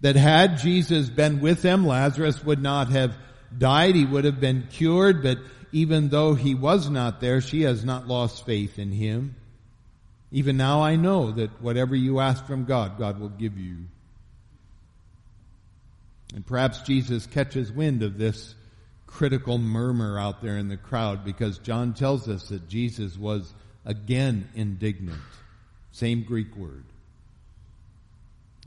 that 0.01 0.15
had 0.15 0.57
Jesus 0.59 1.09
been 1.09 1.41
with 1.41 1.61
them, 1.61 1.85
Lazarus 1.85 2.43
would 2.43 2.61
not 2.61 2.89
have 2.89 3.15
died. 3.57 3.95
He 3.95 4.05
would 4.05 4.25
have 4.25 4.39
been 4.39 4.67
cured, 4.69 5.21
but 5.23 5.39
even 5.71 6.09
though 6.09 6.35
he 6.35 6.55
was 6.55 6.89
not 6.89 7.19
there, 7.19 7.41
she 7.41 7.63
has 7.63 7.83
not 7.83 8.07
lost 8.07 8.45
faith 8.45 8.79
in 8.79 8.91
him. 8.91 9.35
Even 10.31 10.57
now 10.57 10.81
I 10.81 10.95
know 10.95 11.31
that 11.31 11.61
whatever 11.61 11.95
you 11.95 12.19
ask 12.19 12.45
from 12.45 12.65
God, 12.65 12.97
God 12.97 13.19
will 13.19 13.29
give 13.29 13.57
you. 13.57 13.77
And 16.35 16.45
perhaps 16.45 16.81
Jesus 16.81 17.25
catches 17.25 17.71
wind 17.71 18.03
of 18.03 18.17
this 18.17 18.53
critical 19.07 19.57
murmur 19.57 20.19
out 20.19 20.41
there 20.41 20.57
in 20.57 20.67
the 20.67 20.77
crowd 20.77 21.25
because 21.25 21.57
John 21.57 21.93
tells 21.93 22.29
us 22.29 22.49
that 22.49 22.69
Jesus 22.69 23.17
was 23.17 23.51
again 23.85 24.47
indignant. 24.53 25.19
Same 25.91 26.21
Greek 26.23 26.55
word. 26.55 26.83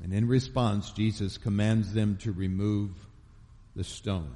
And 0.03 0.13
in 0.13 0.29
response, 0.29 0.91
Jesus 0.93 1.39
commands 1.39 1.93
them 1.93 2.17
to 2.19 2.33
remove 2.33 2.91
the 3.75 3.85
stone. 3.85 4.33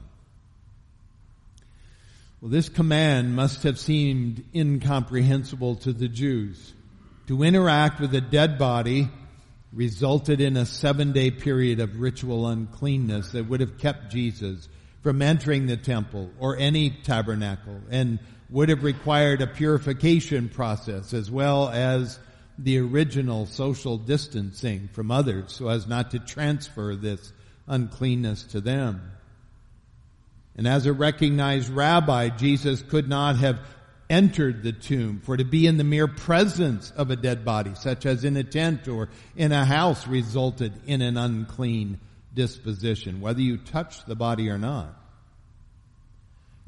Well, 2.41 2.51
this 2.51 2.69
command 2.69 3.35
must 3.35 3.63
have 3.63 3.79
seemed 3.79 4.45
incomprehensible 4.55 5.77
to 5.77 5.93
the 5.93 6.09
Jews. 6.09 6.75
To 7.29 7.43
interact 7.43 8.01
with 8.01 8.15
a 8.15 8.21
dead 8.21 8.59
body 8.59 9.09
resulted 9.73 10.41
in 10.41 10.57
a 10.57 10.67
seven 10.67 11.13
day 11.13 11.31
period 11.31 11.81
of 11.81 12.01
ritual 12.01 12.47
uncleanness 12.47 13.33
that 13.33 13.49
would 13.49 13.61
have 13.61 13.79
kept 13.79 14.11
Jesus 14.11 14.69
from 15.03 15.23
entering 15.23 15.67
the 15.67 15.77
temple 15.77 16.31
or 16.39 16.57
any 16.57 16.91
tabernacle 16.91 17.81
and 17.91 18.19
would 18.49 18.69
have 18.69 18.85
required 18.85 19.43
a 19.43 19.47
purification 19.47 20.49
process 20.49 21.13
as 21.13 21.31
well 21.31 21.69
as 21.69 22.19
the 22.59 22.79
original 22.79 23.47
social 23.47 23.99
distancing 23.99 24.89
from 24.93 25.11
others 25.11 25.53
so 25.53 25.69
as 25.69 25.87
not 25.87 26.13
to 26.13 26.19
transfer 26.19 26.97
this 26.97 27.33
uncleanness 27.67 28.45
to 28.45 28.61
them. 28.61 29.13
And 30.57 30.67
as 30.67 30.87
a 30.87 30.93
recognized 30.93 31.69
rabbi, 31.69 32.31
Jesus 32.31 32.83
could 32.83 33.09
not 33.09 33.37
have 33.37 33.59
entered 34.09 34.63
the 34.63 34.73
tomb, 34.73 35.21
for 35.21 35.37
to 35.37 35.45
be 35.45 35.67
in 35.67 35.77
the 35.77 35.85
mere 35.85 36.09
presence 36.09 36.93
of 36.93 37.11
a 37.11 37.17
dead 37.17 37.45
body, 37.45 37.75
such 37.75 38.07
as 38.07 38.25
in 38.25 38.37
a 38.37 38.45
tent 38.45 38.89
or 38.89 39.09
in 39.37 39.53
a 39.53 39.65
house, 39.65 40.07
resulted 40.07 40.73
in 40.87 41.03
an 41.03 41.17
unclean 41.17 41.99
disposition, 42.33 43.21
whether 43.21 43.41
you 43.41 43.57
touch 43.57 44.05
the 44.07 44.15
body 44.15 44.49
or 44.49 44.59
not. 44.59 44.95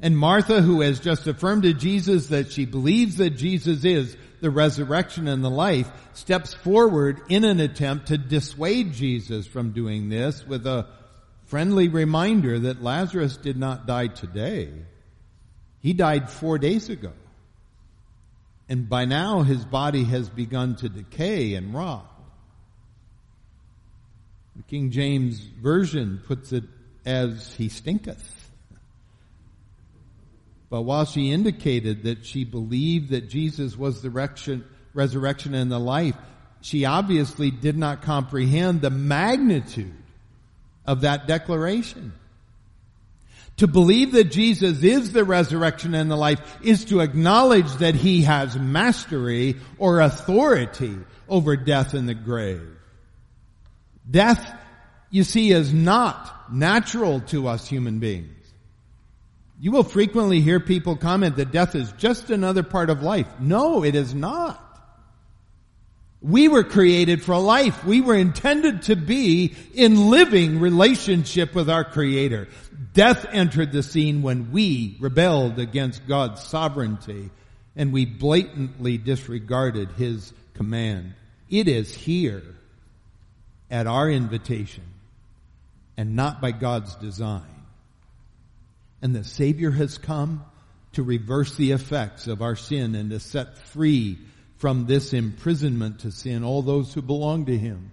And 0.01 0.17
Martha, 0.17 0.61
who 0.61 0.81
has 0.81 0.99
just 0.99 1.27
affirmed 1.27 1.63
to 1.63 1.73
Jesus 1.73 2.27
that 2.27 2.51
she 2.51 2.65
believes 2.65 3.17
that 3.17 3.31
Jesus 3.31 3.83
is 3.83 4.15
the 4.41 4.49
resurrection 4.49 5.27
and 5.27 5.43
the 5.43 5.49
life, 5.49 5.89
steps 6.13 6.53
forward 6.53 7.21
in 7.29 7.43
an 7.43 7.59
attempt 7.59 8.07
to 8.07 8.17
dissuade 8.17 8.93
Jesus 8.93 9.47
from 9.47 9.71
doing 9.71 10.09
this 10.09 10.45
with 10.45 10.65
a 10.65 10.87
friendly 11.45 11.87
reminder 11.87 12.59
that 12.59 12.83
Lazarus 12.83 13.37
did 13.37 13.57
not 13.57 13.87
die 13.87 14.07
today. 14.07 14.71
He 15.81 15.93
died 15.93 16.29
four 16.29 16.57
days 16.57 16.89
ago. 16.89 17.13
And 18.67 18.87
by 18.87 19.05
now 19.05 19.41
his 19.41 19.65
body 19.65 20.03
has 20.03 20.29
begun 20.29 20.75
to 20.77 20.89
decay 20.89 21.55
and 21.55 21.73
rot. 21.73 22.05
The 24.55 24.63
King 24.63 24.91
James 24.91 25.39
Version 25.39 26.21
puts 26.27 26.51
it 26.51 26.65
as 27.05 27.53
he 27.53 27.69
stinketh. 27.69 28.38
But 30.69 30.83
while 30.83 31.05
she 31.05 31.31
indicated 31.31 32.03
that 32.03 32.25
she 32.25 32.43
believed 32.43 33.09
that 33.09 33.29
Jesus 33.29 33.75
was 33.75 34.01
the 34.01 34.11
resurrection 34.93 35.53
and 35.53 35.71
the 35.71 35.79
life, 35.79 36.15
she 36.61 36.85
obviously 36.85 37.51
did 37.51 37.77
not 37.77 38.01
comprehend 38.01 38.81
the 38.81 38.89
magnitude 38.89 39.95
of 40.85 41.01
that 41.01 41.27
declaration. 41.27 42.13
To 43.57 43.67
believe 43.67 44.13
that 44.13 44.31
Jesus 44.31 44.83
is 44.83 45.11
the 45.11 45.25
resurrection 45.25 45.93
and 45.93 46.09
the 46.09 46.15
life 46.15 46.39
is 46.61 46.85
to 46.85 47.01
acknowledge 47.01 47.71
that 47.75 47.95
he 47.95 48.21
has 48.21 48.57
mastery 48.57 49.57
or 49.77 49.99
authority 49.99 50.95
over 51.27 51.57
death 51.57 51.93
and 51.93 52.07
the 52.07 52.13
grave. 52.13 52.77
Death, 54.09 54.53
you 55.09 55.23
see, 55.23 55.51
is 55.51 55.73
not 55.73 56.53
natural 56.53 57.19
to 57.21 57.47
us 57.47 57.67
human 57.67 57.99
beings. 57.99 58.38
You 59.59 59.71
will 59.71 59.83
frequently 59.83 60.39
hear 60.39 60.59
people 60.59 60.95
comment 60.95 61.35
that 61.35 61.51
death 61.51 61.75
is 61.75 61.91
just 61.93 62.29
another 62.29 62.63
part 62.63 62.89
of 62.89 63.03
life. 63.03 63.27
No, 63.39 63.83
it 63.83 63.93
is 63.93 64.13
not. 64.13 64.65
We 66.21 66.47
were 66.47 66.63
created 66.63 67.21
for 67.21 67.37
life. 67.37 67.83
We 67.85 68.01
were 68.01 68.15
intended 68.15 68.83
to 68.83 68.95
be 68.95 69.55
in 69.73 70.09
living 70.09 70.59
relationship 70.59 71.55
with 71.55 71.69
our 71.69 71.83
Creator. 71.83 72.47
Death 72.93 73.25
entered 73.31 73.71
the 73.71 73.83
scene 73.83 74.21
when 74.21 74.51
we 74.51 74.97
rebelled 74.99 75.59
against 75.59 76.07
God's 76.07 76.43
sovereignty 76.43 77.29
and 77.75 77.93
we 77.93 78.05
blatantly 78.05 78.97
disregarded 78.97 79.91
His 79.91 80.33
command. 80.55 81.13
It 81.49 81.67
is 81.67 81.93
here 81.93 82.43
at 83.71 83.87
our 83.87 84.09
invitation 84.09 84.83
and 85.95 86.15
not 86.15 86.41
by 86.41 86.51
God's 86.51 86.95
design. 86.95 87.58
And 89.01 89.15
the 89.15 89.23
Savior 89.23 89.71
has 89.71 89.97
come 89.97 90.43
to 90.93 91.03
reverse 91.03 91.55
the 91.55 91.71
effects 91.71 92.27
of 92.27 92.41
our 92.41 92.55
sin 92.55 92.95
and 92.95 93.11
to 93.11 93.19
set 93.19 93.57
free 93.57 94.17
from 94.57 94.85
this 94.85 95.13
imprisonment 95.13 95.99
to 95.99 96.11
sin 96.11 96.43
all 96.43 96.61
those 96.61 96.93
who 96.93 97.01
belong 97.01 97.45
to 97.45 97.57
Him. 97.57 97.91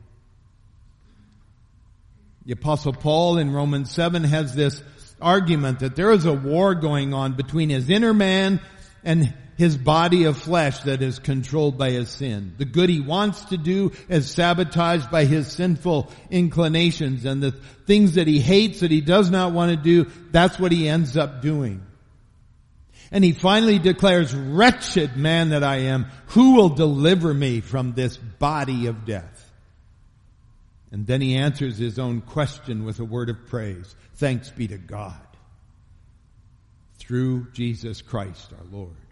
The 2.45 2.53
apostle 2.53 2.93
Paul 2.93 3.39
in 3.39 3.53
Romans 3.53 3.91
7 3.91 4.25
has 4.25 4.55
this 4.55 4.83
argument 5.21 5.81
that 5.81 5.97
there 5.97 6.13
is 6.13 6.25
a 6.25 6.33
war 6.33 6.75
going 6.75 7.15
on 7.15 7.33
between 7.33 7.71
his 7.71 7.89
inner 7.91 8.15
man 8.15 8.61
and 9.03 9.33
his 9.57 9.77
body 9.77 10.25
of 10.25 10.37
flesh 10.37 10.81
that 10.81 11.03
is 11.03 11.19
controlled 11.19 11.79
by 11.79 11.91
his 11.91 12.11
sin. 12.11 12.55
The 12.59 12.65
good 12.67 12.91
he 12.91 13.01
wants 13.01 13.47
to 13.47 13.57
do 13.57 13.93
is 14.09 14.31
sabotaged 14.31 15.11
by 15.11 15.25
his 15.25 15.51
sinful 15.51 16.11
inclinations 16.31 17.25
and 17.25 17.43
the 17.43 17.53
things 17.87 18.15
that 18.15 18.27
he 18.27 18.39
hates 18.39 18.81
that 18.81 18.91
he 18.91 19.01
does 19.01 19.31
not 19.31 19.53
want 19.53 19.71
to 19.71 19.77
do, 19.77 20.11
that's 20.31 20.59
what 20.59 20.73
he 20.73 20.89
ends 20.89 21.17
up 21.17 21.41
doing. 21.41 21.83
And 23.11 23.25
he 23.25 23.33
finally 23.33 23.79
declares, 23.79 24.35
wretched 24.35 25.17
man 25.17 25.51
that 25.51 25.63
I 25.63 25.77
am, 25.77 26.07
who 26.29 26.55
will 26.57 26.71
deliver 26.71 27.33
me 27.33 27.61
from 27.61 27.93
this 27.93 28.17
body 28.17 28.87
of 28.87 29.07
death? 29.07 29.51
And 30.91 31.07
then 31.07 31.21
he 31.21 31.37
answers 31.37 31.79
his 31.79 31.99
own 31.99 32.21
question 32.21 32.85
with 32.85 33.01
a 33.01 33.05
word 33.05 33.31
of 33.31 33.47
praise. 33.47 33.95
Thanks 34.17 34.51
be 34.51 34.69
to 34.69 34.79
God 34.79 35.15
through 36.99 37.47
Jesus 37.53 38.03
Christ 38.03 38.53
our 38.53 38.65
Lord. 38.71 39.06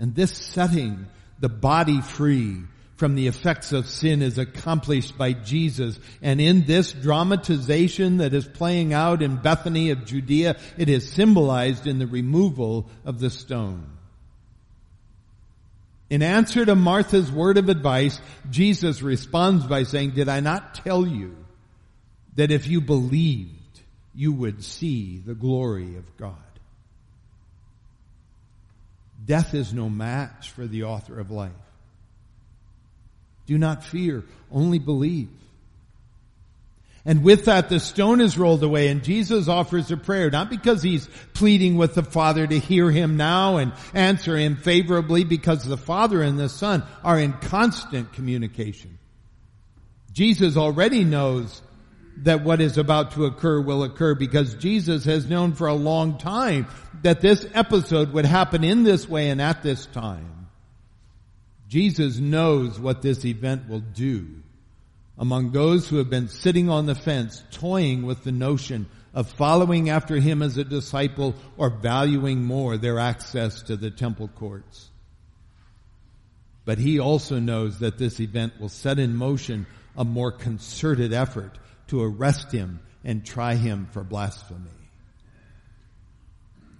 And 0.00 0.14
this 0.14 0.32
setting 0.32 1.06
the 1.38 1.48
body 1.48 2.00
free 2.00 2.56
from 2.96 3.14
the 3.14 3.28
effects 3.28 3.72
of 3.72 3.86
sin 3.86 4.22
is 4.22 4.36
accomplished 4.38 5.16
by 5.16 5.32
Jesus. 5.32 5.98
And 6.20 6.40
in 6.40 6.64
this 6.64 6.92
dramatization 6.92 8.18
that 8.18 8.34
is 8.34 8.46
playing 8.46 8.92
out 8.92 9.22
in 9.22 9.36
Bethany 9.36 9.90
of 9.90 10.04
Judea, 10.04 10.56
it 10.76 10.88
is 10.88 11.12
symbolized 11.12 11.86
in 11.86 11.98
the 11.98 12.06
removal 12.06 12.90
of 13.04 13.20
the 13.20 13.30
stone. 13.30 13.86
In 16.10 16.22
answer 16.22 16.64
to 16.66 16.74
Martha's 16.74 17.30
word 17.30 17.56
of 17.56 17.68
advice, 17.68 18.20
Jesus 18.50 19.00
responds 19.00 19.64
by 19.66 19.84
saying, 19.84 20.10
did 20.10 20.28
I 20.28 20.40
not 20.40 20.74
tell 20.74 21.06
you 21.06 21.36
that 22.34 22.50
if 22.50 22.66
you 22.66 22.80
believed, 22.80 23.80
you 24.14 24.32
would 24.32 24.64
see 24.64 25.22
the 25.24 25.34
glory 25.34 25.96
of 25.96 26.16
God? 26.16 26.34
Death 29.24 29.54
is 29.54 29.72
no 29.72 29.88
match 29.88 30.50
for 30.50 30.66
the 30.66 30.84
author 30.84 31.18
of 31.18 31.30
life. 31.30 31.52
Do 33.46 33.58
not 33.58 33.84
fear, 33.84 34.24
only 34.50 34.78
believe. 34.78 35.28
And 37.04 37.24
with 37.24 37.46
that, 37.46 37.68
the 37.68 37.80
stone 37.80 38.20
is 38.20 38.36
rolled 38.36 38.62
away 38.62 38.88
and 38.88 39.02
Jesus 39.02 39.48
offers 39.48 39.90
a 39.90 39.96
prayer, 39.96 40.30
not 40.30 40.50
because 40.50 40.82
he's 40.82 41.08
pleading 41.32 41.76
with 41.76 41.94
the 41.94 42.02
Father 42.02 42.46
to 42.46 42.58
hear 42.58 42.90
him 42.90 43.16
now 43.16 43.56
and 43.56 43.72
answer 43.94 44.36
him 44.36 44.56
favorably 44.56 45.24
because 45.24 45.64
the 45.64 45.78
Father 45.78 46.22
and 46.22 46.38
the 46.38 46.48
Son 46.48 46.82
are 47.02 47.18
in 47.18 47.32
constant 47.32 48.12
communication. 48.12 48.98
Jesus 50.12 50.56
already 50.56 51.04
knows 51.04 51.62
that 52.24 52.42
what 52.42 52.60
is 52.60 52.78
about 52.78 53.12
to 53.12 53.24
occur 53.24 53.60
will 53.60 53.82
occur 53.82 54.14
because 54.14 54.54
Jesus 54.54 55.04
has 55.04 55.28
known 55.28 55.52
for 55.52 55.66
a 55.66 55.74
long 55.74 56.18
time 56.18 56.66
that 57.02 57.20
this 57.20 57.46
episode 57.54 58.12
would 58.12 58.26
happen 58.26 58.64
in 58.64 58.82
this 58.82 59.08
way 59.08 59.30
and 59.30 59.40
at 59.40 59.62
this 59.62 59.86
time. 59.86 60.48
Jesus 61.68 62.18
knows 62.18 62.78
what 62.78 63.00
this 63.00 63.24
event 63.24 63.68
will 63.68 63.80
do 63.80 64.26
among 65.18 65.52
those 65.52 65.88
who 65.88 65.96
have 65.96 66.08
been 66.10 66.28
sitting 66.28 66.70
on 66.70 66.86
the 66.86 66.94
fence 66.94 67.42
toying 67.50 68.02
with 68.02 68.24
the 68.24 68.32
notion 68.32 68.88
of 69.12 69.28
following 69.28 69.90
after 69.90 70.16
him 70.16 70.40
as 70.42 70.56
a 70.56 70.64
disciple 70.64 71.34
or 71.56 71.68
valuing 71.68 72.42
more 72.42 72.76
their 72.76 72.98
access 72.98 73.62
to 73.62 73.76
the 73.76 73.90
temple 73.90 74.28
courts. 74.28 74.88
But 76.64 76.78
he 76.78 77.00
also 77.00 77.38
knows 77.38 77.80
that 77.80 77.98
this 77.98 78.20
event 78.20 78.60
will 78.60 78.68
set 78.68 78.98
in 78.98 79.14
motion 79.14 79.66
a 79.96 80.04
more 80.04 80.32
concerted 80.32 81.12
effort 81.12 81.58
to 81.90 82.02
arrest 82.02 82.50
him 82.50 82.80
and 83.04 83.24
try 83.24 83.54
him 83.54 83.88
for 83.92 84.02
blasphemy. 84.02 84.70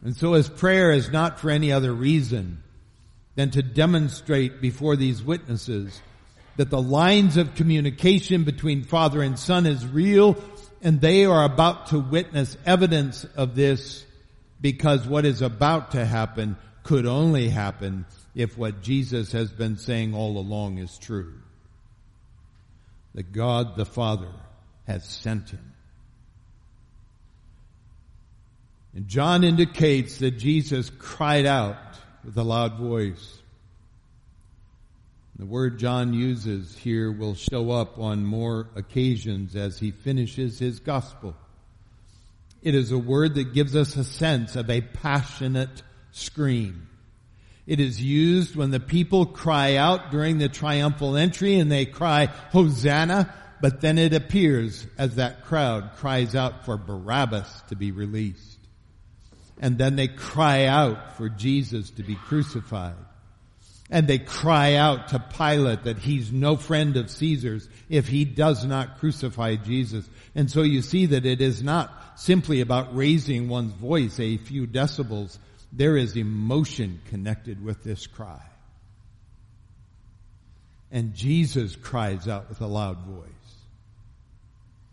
And 0.03 0.16
so 0.16 0.33
his 0.33 0.49
prayer 0.49 0.92
is 0.92 1.11
not 1.11 1.40
for 1.40 1.51
any 1.51 1.73
other 1.73 1.92
reason 1.92 2.62
than 3.35 3.51
to 3.51 3.62
demonstrate 3.62 4.61
before 4.61 4.96
these 4.96 5.23
witnesses 5.23 6.01
that 6.57 6.70
the 6.70 6.81
lines 6.81 7.37
of 7.37 7.55
communication 7.55 8.44
between 8.44 8.85
father 8.85 9.23
and 9.23 9.38
son 9.38 9.66
is 9.66 9.87
real 9.87 10.37
and 10.83 11.01
they 11.01 11.25
are 11.27 11.44
about 11.44 11.88
to 11.88 11.99
witness 11.99 12.57
evidence 12.64 13.25
of 13.37 13.55
this 13.55 14.05
because 14.61 15.07
what 15.07 15.25
is 15.25 15.42
about 15.42 15.92
to 15.92 16.05
happen 16.05 16.57
could 16.83 17.07
only 17.07 17.49
happen 17.49 18.07
if 18.35 18.57
what 18.57 18.83
Jesus 18.83 19.33
has 19.33 19.51
been 19.51 19.77
saying 19.77 20.14
all 20.14 20.38
along 20.38 20.79
is 20.79 20.96
true. 20.99 21.35
That 23.14 23.33
God 23.33 23.77
the 23.77 23.85
Father 23.85 24.29
has 24.87 25.05
sent 25.05 25.51
him. 25.51 25.73
And 28.95 29.07
John 29.07 29.45
indicates 29.45 30.19
that 30.19 30.33
Jesus 30.33 30.90
cried 30.90 31.47
out 31.47 31.77
with 32.25 32.37
a 32.37 32.43
loud 32.43 32.77
voice. 32.77 33.38
The 35.38 35.47
word 35.47 35.79
John 35.79 36.12
uses 36.12 36.77
here 36.77 37.11
will 37.11 37.35
show 37.35 37.71
up 37.71 37.99
on 37.99 38.25
more 38.25 38.69
occasions 38.75 39.57
as 39.57 39.79
he 39.79 39.90
finishes 39.90 40.59
his 40.59 40.81
gospel. 40.81 41.35
It 42.62 42.75
is 42.75 42.93
a 42.93 42.99
word 42.99 43.37
that 43.37 43.55
gives 43.55 43.75
us 43.75 43.97
a 43.97 44.05
sense 44.05 44.55
of 44.55 44.69
a 44.69 44.83
passionate 44.83 45.83
scream. 46.11 46.88
It 47.66 47.81
is 47.81 48.03
used 48.03 48.57
when 48.57 48.71
the 48.71 48.81
people 48.81 49.25
cry 49.25 49.77
out 49.77 50.11
during 50.11 50.38
the 50.38 50.49
triumphal 50.49 51.16
entry 51.16 51.55
and 51.55 51.71
they 51.71 51.87
cry, 51.87 52.27
Hosanna, 52.27 53.33
but 53.61 53.81
then 53.81 53.99
it 53.99 54.14
appears 54.14 54.87
as 54.96 55.16
that 55.16 55.44
crowd 55.44 55.92
cries 55.96 56.35
out 56.35 56.64
for 56.64 56.77
Barabbas 56.77 57.62
to 57.68 57.77
be 57.77 57.92
released. 57.92 58.59
And 59.61 59.77
then 59.77 59.96
they 59.96 60.09
cry 60.09 60.64
out 60.64 61.16
for 61.16 61.29
Jesus 61.29 61.90
to 61.92 62.03
be 62.03 62.14
crucified. 62.14 62.94
And 63.90 64.07
they 64.07 64.18
cry 64.18 64.75
out 64.75 65.09
to 65.09 65.18
Pilate 65.18 65.85
that 65.85 65.99
he's 65.99 66.33
no 66.33 66.57
friend 66.57 66.96
of 66.96 67.11
Caesar's 67.11 67.68
if 67.88 68.07
he 68.07 68.25
does 68.25 68.64
not 68.64 68.99
crucify 68.99 69.57
Jesus. 69.57 70.09
And 70.35 70.51
so 70.51 70.62
you 70.62 70.81
see 70.81 71.07
that 71.07 71.27
it 71.27 71.40
is 71.40 71.62
not 71.62 71.92
simply 72.14 72.61
about 72.61 72.94
raising 72.96 73.49
one's 73.49 73.73
voice 73.75 74.18
a 74.20 74.37
few 74.37 74.66
decibels. 74.66 75.38
There 75.73 75.96
is 75.96 76.16
emotion 76.16 77.01
connected 77.11 77.62
with 77.62 77.83
this 77.83 78.07
cry. 78.07 78.40
And 80.92 81.14
Jesus 81.14 81.77
cries 81.77 82.29
out 82.29 82.49
with 82.49 82.61
a 82.61 82.66
loud 82.66 82.99
voice, 82.99 83.27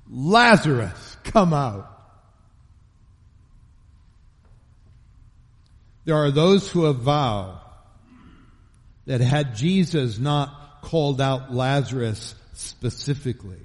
Lazarus, 0.09 1.17
come 1.23 1.53
out. 1.53 1.93
There 6.05 6.15
are 6.15 6.31
those 6.31 6.71
who 6.71 6.85
avow 6.85 7.59
that 9.05 9.19
had 9.21 9.55
Jesus 9.55 10.17
not 10.17 10.81
called 10.81 11.19
out 11.19 11.53
Lazarus 11.53 12.33
specifically, 12.53 13.59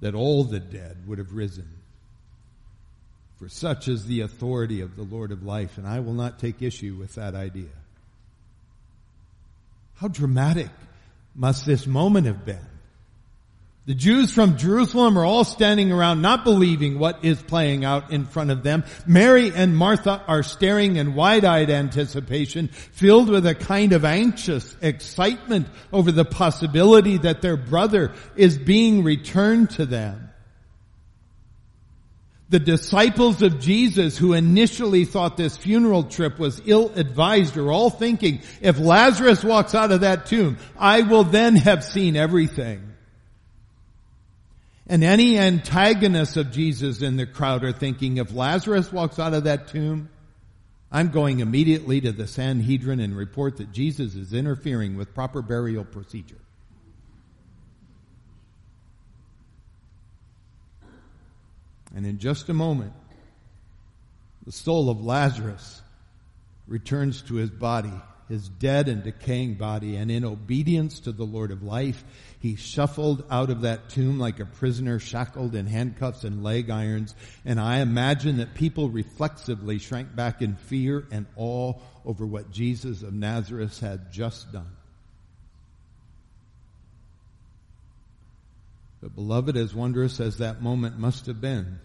that 0.00 0.14
all 0.14 0.44
the 0.44 0.60
dead 0.60 1.06
would 1.06 1.18
have 1.18 1.34
risen. 1.34 1.68
For 3.38 3.48
such 3.48 3.88
is 3.88 4.06
the 4.06 4.20
authority 4.20 4.80
of 4.80 4.96
the 4.96 5.02
Lord 5.02 5.32
of 5.32 5.42
life, 5.42 5.78
and 5.78 5.86
I 5.86 6.00
will 6.00 6.12
not 6.12 6.38
take 6.38 6.62
issue 6.62 6.96
with 6.98 7.14
that 7.14 7.34
idea. 7.34 7.68
How 9.96 10.08
dramatic 10.08 10.70
must 11.34 11.66
this 11.66 11.86
moment 11.86 12.26
have 12.26 12.44
been? 12.44 12.66
The 13.90 13.96
Jews 13.96 14.30
from 14.30 14.56
Jerusalem 14.56 15.18
are 15.18 15.24
all 15.24 15.42
standing 15.42 15.90
around 15.90 16.22
not 16.22 16.44
believing 16.44 17.00
what 17.00 17.24
is 17.24 17.42
playing 17.42 17.84
out 17.84 18.12
in 18.12 18.24
front 18.24 18.52
of 18.52 18.62
them. 18.62 18.84
Mary 19.04 19.50
and 19.52 19.76
Martha 19.76 20.22
are 20.28 20.44
staring 20.44 20.94
in 20.94 21.16
wide-eyed 21.16 21.70
anticipation, 21.70 22.68
filled 22.68 23.28
with 23.28 23.44
a 23.46 23.54
kind 23.56 23.92
of 23.92 24.04
anxious 24.04 24.76
excitement 24.80 25.66
over 25.92 26.12
the 26.12 26.24
possibility 26.24 27.18
that 27.18 27.42
their 27.42 27.56
brother 27.56 28.12
is 28.36 28.58
being 28.58 29.02
returned 29.02 29.70
to 29.70 29.86
them. 29.86 30.30
The 32.48 32.60
disciples 32.60 33.42
of 33.42 33.58
Jesus 33.58 34.16
who 34.16 34.34
initially 34.34 35.04
thought 35.04 35.36
this 35.36 35.56
funeral 35.56 36.04
trip 36.04 36.38
was 36.38 36.62
ill-advised 36.64 37.56
are 37.56 37.72
all 37.72 37.90
thinking, 37.90 38.42
if 38.60 38.78
Lazarus 38.78 39.42
walks 39.42 39.74
out 39.74 39.90
of 39.90 40.02
that 40.02 40.26
tomb, 40.26 40.58
I 40.78 41.02
will 41.02 41.24
then 41.24 41.56
have 41.56 41.82
seen 41.82 42.14
everything. 42.14 42.89
And 44.90 45.04
any 45.04 45.38
antagonists 45.38 46.36
of 46.36 46.50
Jesus 46.50 47.00
in 47.00 47.16
the 47.16 47.24
crowd 47.24 47.62
are 47.62 47.70
thinking, 47.70 48.16
if 48.16 48.34
Lazarus 48.34 48.92
walks 48.92 49.20
out 49.20 49.34
of 49.34 49.44
that 49.44 49.68
tomb, 49.68 50.10
I'm 50.90 51.10
going 51.10 51.38
immediately 51.38 52.00
to 52.00 52.10
the 52.10 52.26
Sanhedrin 52.26 52.98
and 52.98 53.16
report 53.16 53.58
that 53.58 53.70
Jesus 53.70 54.16
is 54.16 54.32
interfering 54.32 54.96
with 54.96 55.14
proper 55.14 55.42
burial 55.42 55.84
procedure. 55.84 56.40
And 61.94 62.04
in 62.04 62.18
just 62.18 62.48
a 62.48 62.52
moment, 62.52 62.92
the 64.44 64.50
soul 64.50 64.90
of 64.90 65.04
Lazarus 65.04 65.82
returns 66.66 67.22
to 67.22 67.36
his 67.36 67.50
body 67.50 67.92
his 68.30 68.48
dead 68.48 68.88
and 68.88 69.02
decaying 69.02 69.54
body, 69.54 69.96
and 69.96 70.08
in 70.08 70.24
obedience 70.24 71.00
to 71.00 71.12
the 71.12 71.24
Lord 71.24 71.50
of 71.50 71.64
life, 71.64 72.04
he 72.38 72.54
shuffled 72.54 73.24
out 73.28 73.50
of 73.50 73.62
that 73.62 73.90
tomb 73.90 74.20
like 74.20 74.38
a 74.38 74.46
prisoner 74.46 75.00
shackled 75.00 75.56
in 75.56 75.66
handcuffs 75.66 76.22
and 76.22 76.44
leg 76.44 76.70
irons, 76.70 77.14
and 77.44 77.60
I 77.60 77.80
imagine 77.80 78.36
that 78.36 78.54
people 78.54 78.88
reflexively 78.88 79.78
shrank 79.78 80.14
back 80.14 80.42
in 80.42 80.54
fear 80.54 81.08
and 81.10 81.26
awe 81.36 81.74
over 82.06 82.24
what 82.24 82.52
Jesus 82.52 83.02
of 83.02 83.12
Nazareth 83.12 83.80
had 83.80 84.12
just 84.12 84.52
done. 84.52 84.76
But 89.02 89.16
beloved, 89.16 89.56
as 89.56 89.74
wondrous 89.74 90.20
as 90.20 90.38
that 90.38 90.62
moment 90.62 91.00
must 91.00 91.26
have 91.26 91.40
been, 91.40 91.80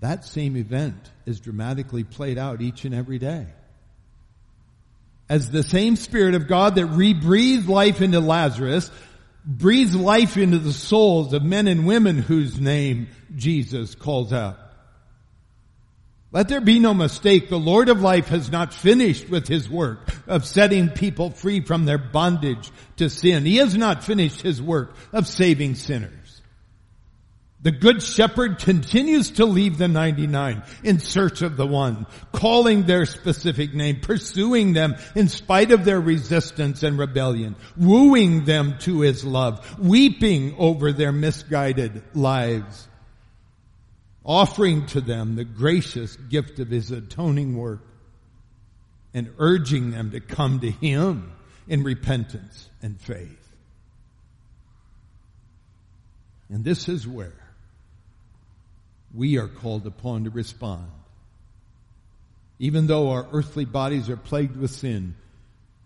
that 0.00 0.24
same 0.24 0.56
event 0.56 1.10
is 1.26 1.40
dramatically 1.40 2.04
played 2.04 2.38
out 2.38 2.62
each 2.62 2.86
and 2.86 2.94
every 2.94 3.18
day 3.18 3.48
as 5.28 5.50
the 5.50 5.62
same 5.62 5.96
Spirit 5.96 6.34
of 6.34 6.48
God 6.48 6.76
that 6.76 6.86
rebreathed 6.86 7.68
life 7.68 8.00
into 8.00 8.20
Lazarus 8.20 8.90
breathes 9.44 9.94
life 9.94 10.36
into 10.36 10.58
the 10.58 10.72
souls 10.72 11.32
of 11.32 11.42
men 11.42 11.68
and 11.68 11.86
women 11.86 12.18
whose 12.18 12.60
name 12.60 13.08
Jesus 13.34 13.94
calls 13.94 14.32
out. 14.32 14.58
Let 16.30 16.48
there 16.48 16.60
be 16.60 16.78
no 16.78 16.92
mistake, 16.92 17.48
the 17.48 17.58
Lord 17.58 17.88
of 17.88 18.02
life 18.02 18.28
has 18.28 18.50
not 18.50 18.74
finished 18.74 19.30
with 19.30 19.48
his 19.48 19.68
work 19.68 20.00
of 20.26 20.44
setting 20.44 20.90
people 20.90 21.30
free 21.30 21.62
from 21.62 21.86
their 21.86 21.96
bondage 21.96 22.70
to 22.96 23.08
sin. 23.08 23.46
He 23.46 23.56
has 23.56 23.74
not 23.74 24.04
finished 24.04 24.42
his 24.42 24.60
work 24.60 24.94
of 25.12 25.26
saving 25.26 25.76
sinners. 25.76 26.17
The 27.60 27.72
good 27.72 28.02
shepherd 28.02 28.60
continues 28.60 29.32
to 29.32 29.44
leave 29.44 29.78
the 29.78 29.88
99 29.88 30.62
in 30.84 31.00
search 31.00 31.42
of 31.42 31.56
the 31.56 31.66
one, 31.66 32.06
calling 32.30 32.84
their 32.84 33.04
specific 33.04 33.74
name, 33.74 33.98
pursuing 34.00 34.74
them 34.74 34.94
in 35.16 35.28
spite 35.28 35.72
of 35.72 35.84
their 35.84 36.00
resistance 36.00 36.84
and 36.84 36.96
rebellion, 36.96 37.56
wooing 37.76 38.44
them 38.44 38.78
to 38.80 39.00
his 39.00 39.24
love, 39.24 39.78
weeping 39.80 40.54
over 40.56 40.92
their 40.92 41.10
misguided 41.10 42.00
lives, 42.14 42.86
offering 44.24 44.86
to 44.86 45.00
them 45.00 45.34
the 45.34 45.44
gracious 45.44 46.14
gift 46.14 46.60
of 46.60 46.68
his 46.68 46.92
atoning 46.92 47.56
work, 47.56 47.84
and 49.12 49.32
urging 49.38 49.90
them 49.90 50.12
to 50.12 50.20
come 50.20 50.60
to 50.60 50.70
him 50.70 51.32
in 51.66 51.82
repentance 51.82 52.70
and 52.82 53.00
faith. 53.00 53.34
And 56.50 56.64
this 56.64 56.88
is 56.88 57.06
where 57.06 57.37
we 59.14 59.38
are 59.38 59.48
called 59.48 59.86
upon 59.86 60.24
to 60.24 60.30
respond. 60.30 60.90
Even 62.58 62.86
though 62.86 63.10
our 63.10 63.26
earthly 63.32 63.64
bodies 63.64 64.10
are 64.10 64.16
plagued 64.16 64.56
with 64.56 64.70
sin, 64.70 65.14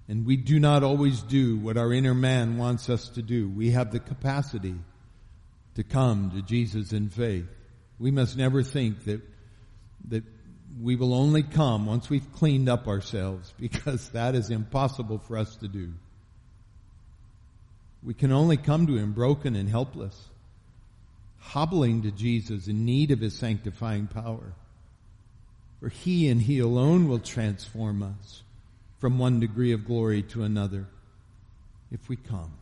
and 0.08 0.26
we 0.26 0.36
do 0.36 0.58
not 0.58 0.82
always 0.82 1.22
do 1.22 1.56
what 1.56 1.76
our 1.76 1.92
inner 1.92 2.14
man 2.14 2.56
wants 2.58 2.88
us 2.90 3.08
to 3.10 3.22
do, 3.22 3.48
we 3.48 3.70
have 3.70 3.92
the 3.92 4.00
capacity 4.00 4.74
to 5.74 5.82
come 5.82 6.30
to 6.32 6.42
Jesus 6.42 6.92
in 6.92 7.08
faith. 7.08 7.46
We 7.98 8.10
must 8.10 8.36
never 8.36 8.62
think 8.62 9.04
that, 9.04 9.20
that 10.08 10.24
we 10.80 10.96
will 10.96 11.14
only 11.14 11.42
come 11.42 11.86
once 11.86 12.10
we've 12.10 12.32
cleaned 12.32 12.68
up 12.68 12.88
ourselves 12.88 13.52
because 13.60 14.08
that 14.10 14.34
is 14.34 14.50
impossible 14.50 15.18
for 15.18 15.36
us 15.36 15.56
to 15.56 15.68
do. 15.68 15.92
We 18.02 18.14
can 18.14 18.32
only 18.32 18.56
come 18.56 18.88
to 18.88 18.96
Him 18.96 19.12
broken 19.12 19.54
and 19.54 19.68
helpless 19.68 20.28
hobbling 21.42 22.02
to 22.02 22.10
Jesus 22.10 22.68
in 22.68 22.84
need 22.84 23.10
of 23.10 23.20
his 23.20 23.34
sanctifying 23.34 24.06
power. 24.06 24.54
For 25.80 25.88
he 25.88 26.28
and 26.28 26.40
he 26.40 26.60
alone 26.60 27.08
will 27.08 27.18
transform 27.18 28.02
us 28.02 28.42
from 28.98 29.18
one 29.18 29.40
degree 29.40 29.72
of 29.72 29.84
glory 29.84 30.22
to 30.22 30.44
another 30.44 30.86
if 31.90 32.08
we 32.08 32.16
come. 32.16 32.52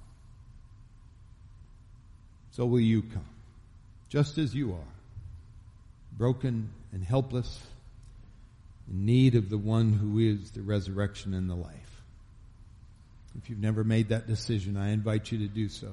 So 2.53 2.65
will 2.65 2.81
you 2.81 3.03
come, 3.03 3.29
just 4.09 4.39
as 4.39 4.55
you 4.55 4.73
are, 4.73 4.93
broken 6.17 6.71
and 6.93 7.05
helpless, 7.05 7.61
in 8.91 9.05
need 9.05 9.35
of 9.35 9.51
the 9.51 9.59
one 9.59 9.93
who 9.93 10.19
is 10.19 10.51
the 10.51 10.63
resurrection 10.63 11.35
and 11.35 11.49
the 11.49 11.55
life. 11.55 12.03
If 13.39 13.51
you've 13.51 13.61
never 13.61 13.85
made 13.85 14.09
that 14.09 14.27
decision, 14.27 14.77
I 14.77 14.91
invite 14.91 15.31
you 15.31 15.39
to 15.39 15.47
do 15.47 15.69
so, 15.69 15.93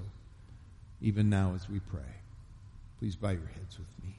even 1.02 1.30
now 1.30 1.54
as 1.54 1.69
we 1.69 1.80
pray. 1.80 2.02
Please 2.99 3.15
bow 3.15 3.29
your 3.29 3.47
heads 3.47 3.77
with 3.77 3.88
me. 4.03 4.16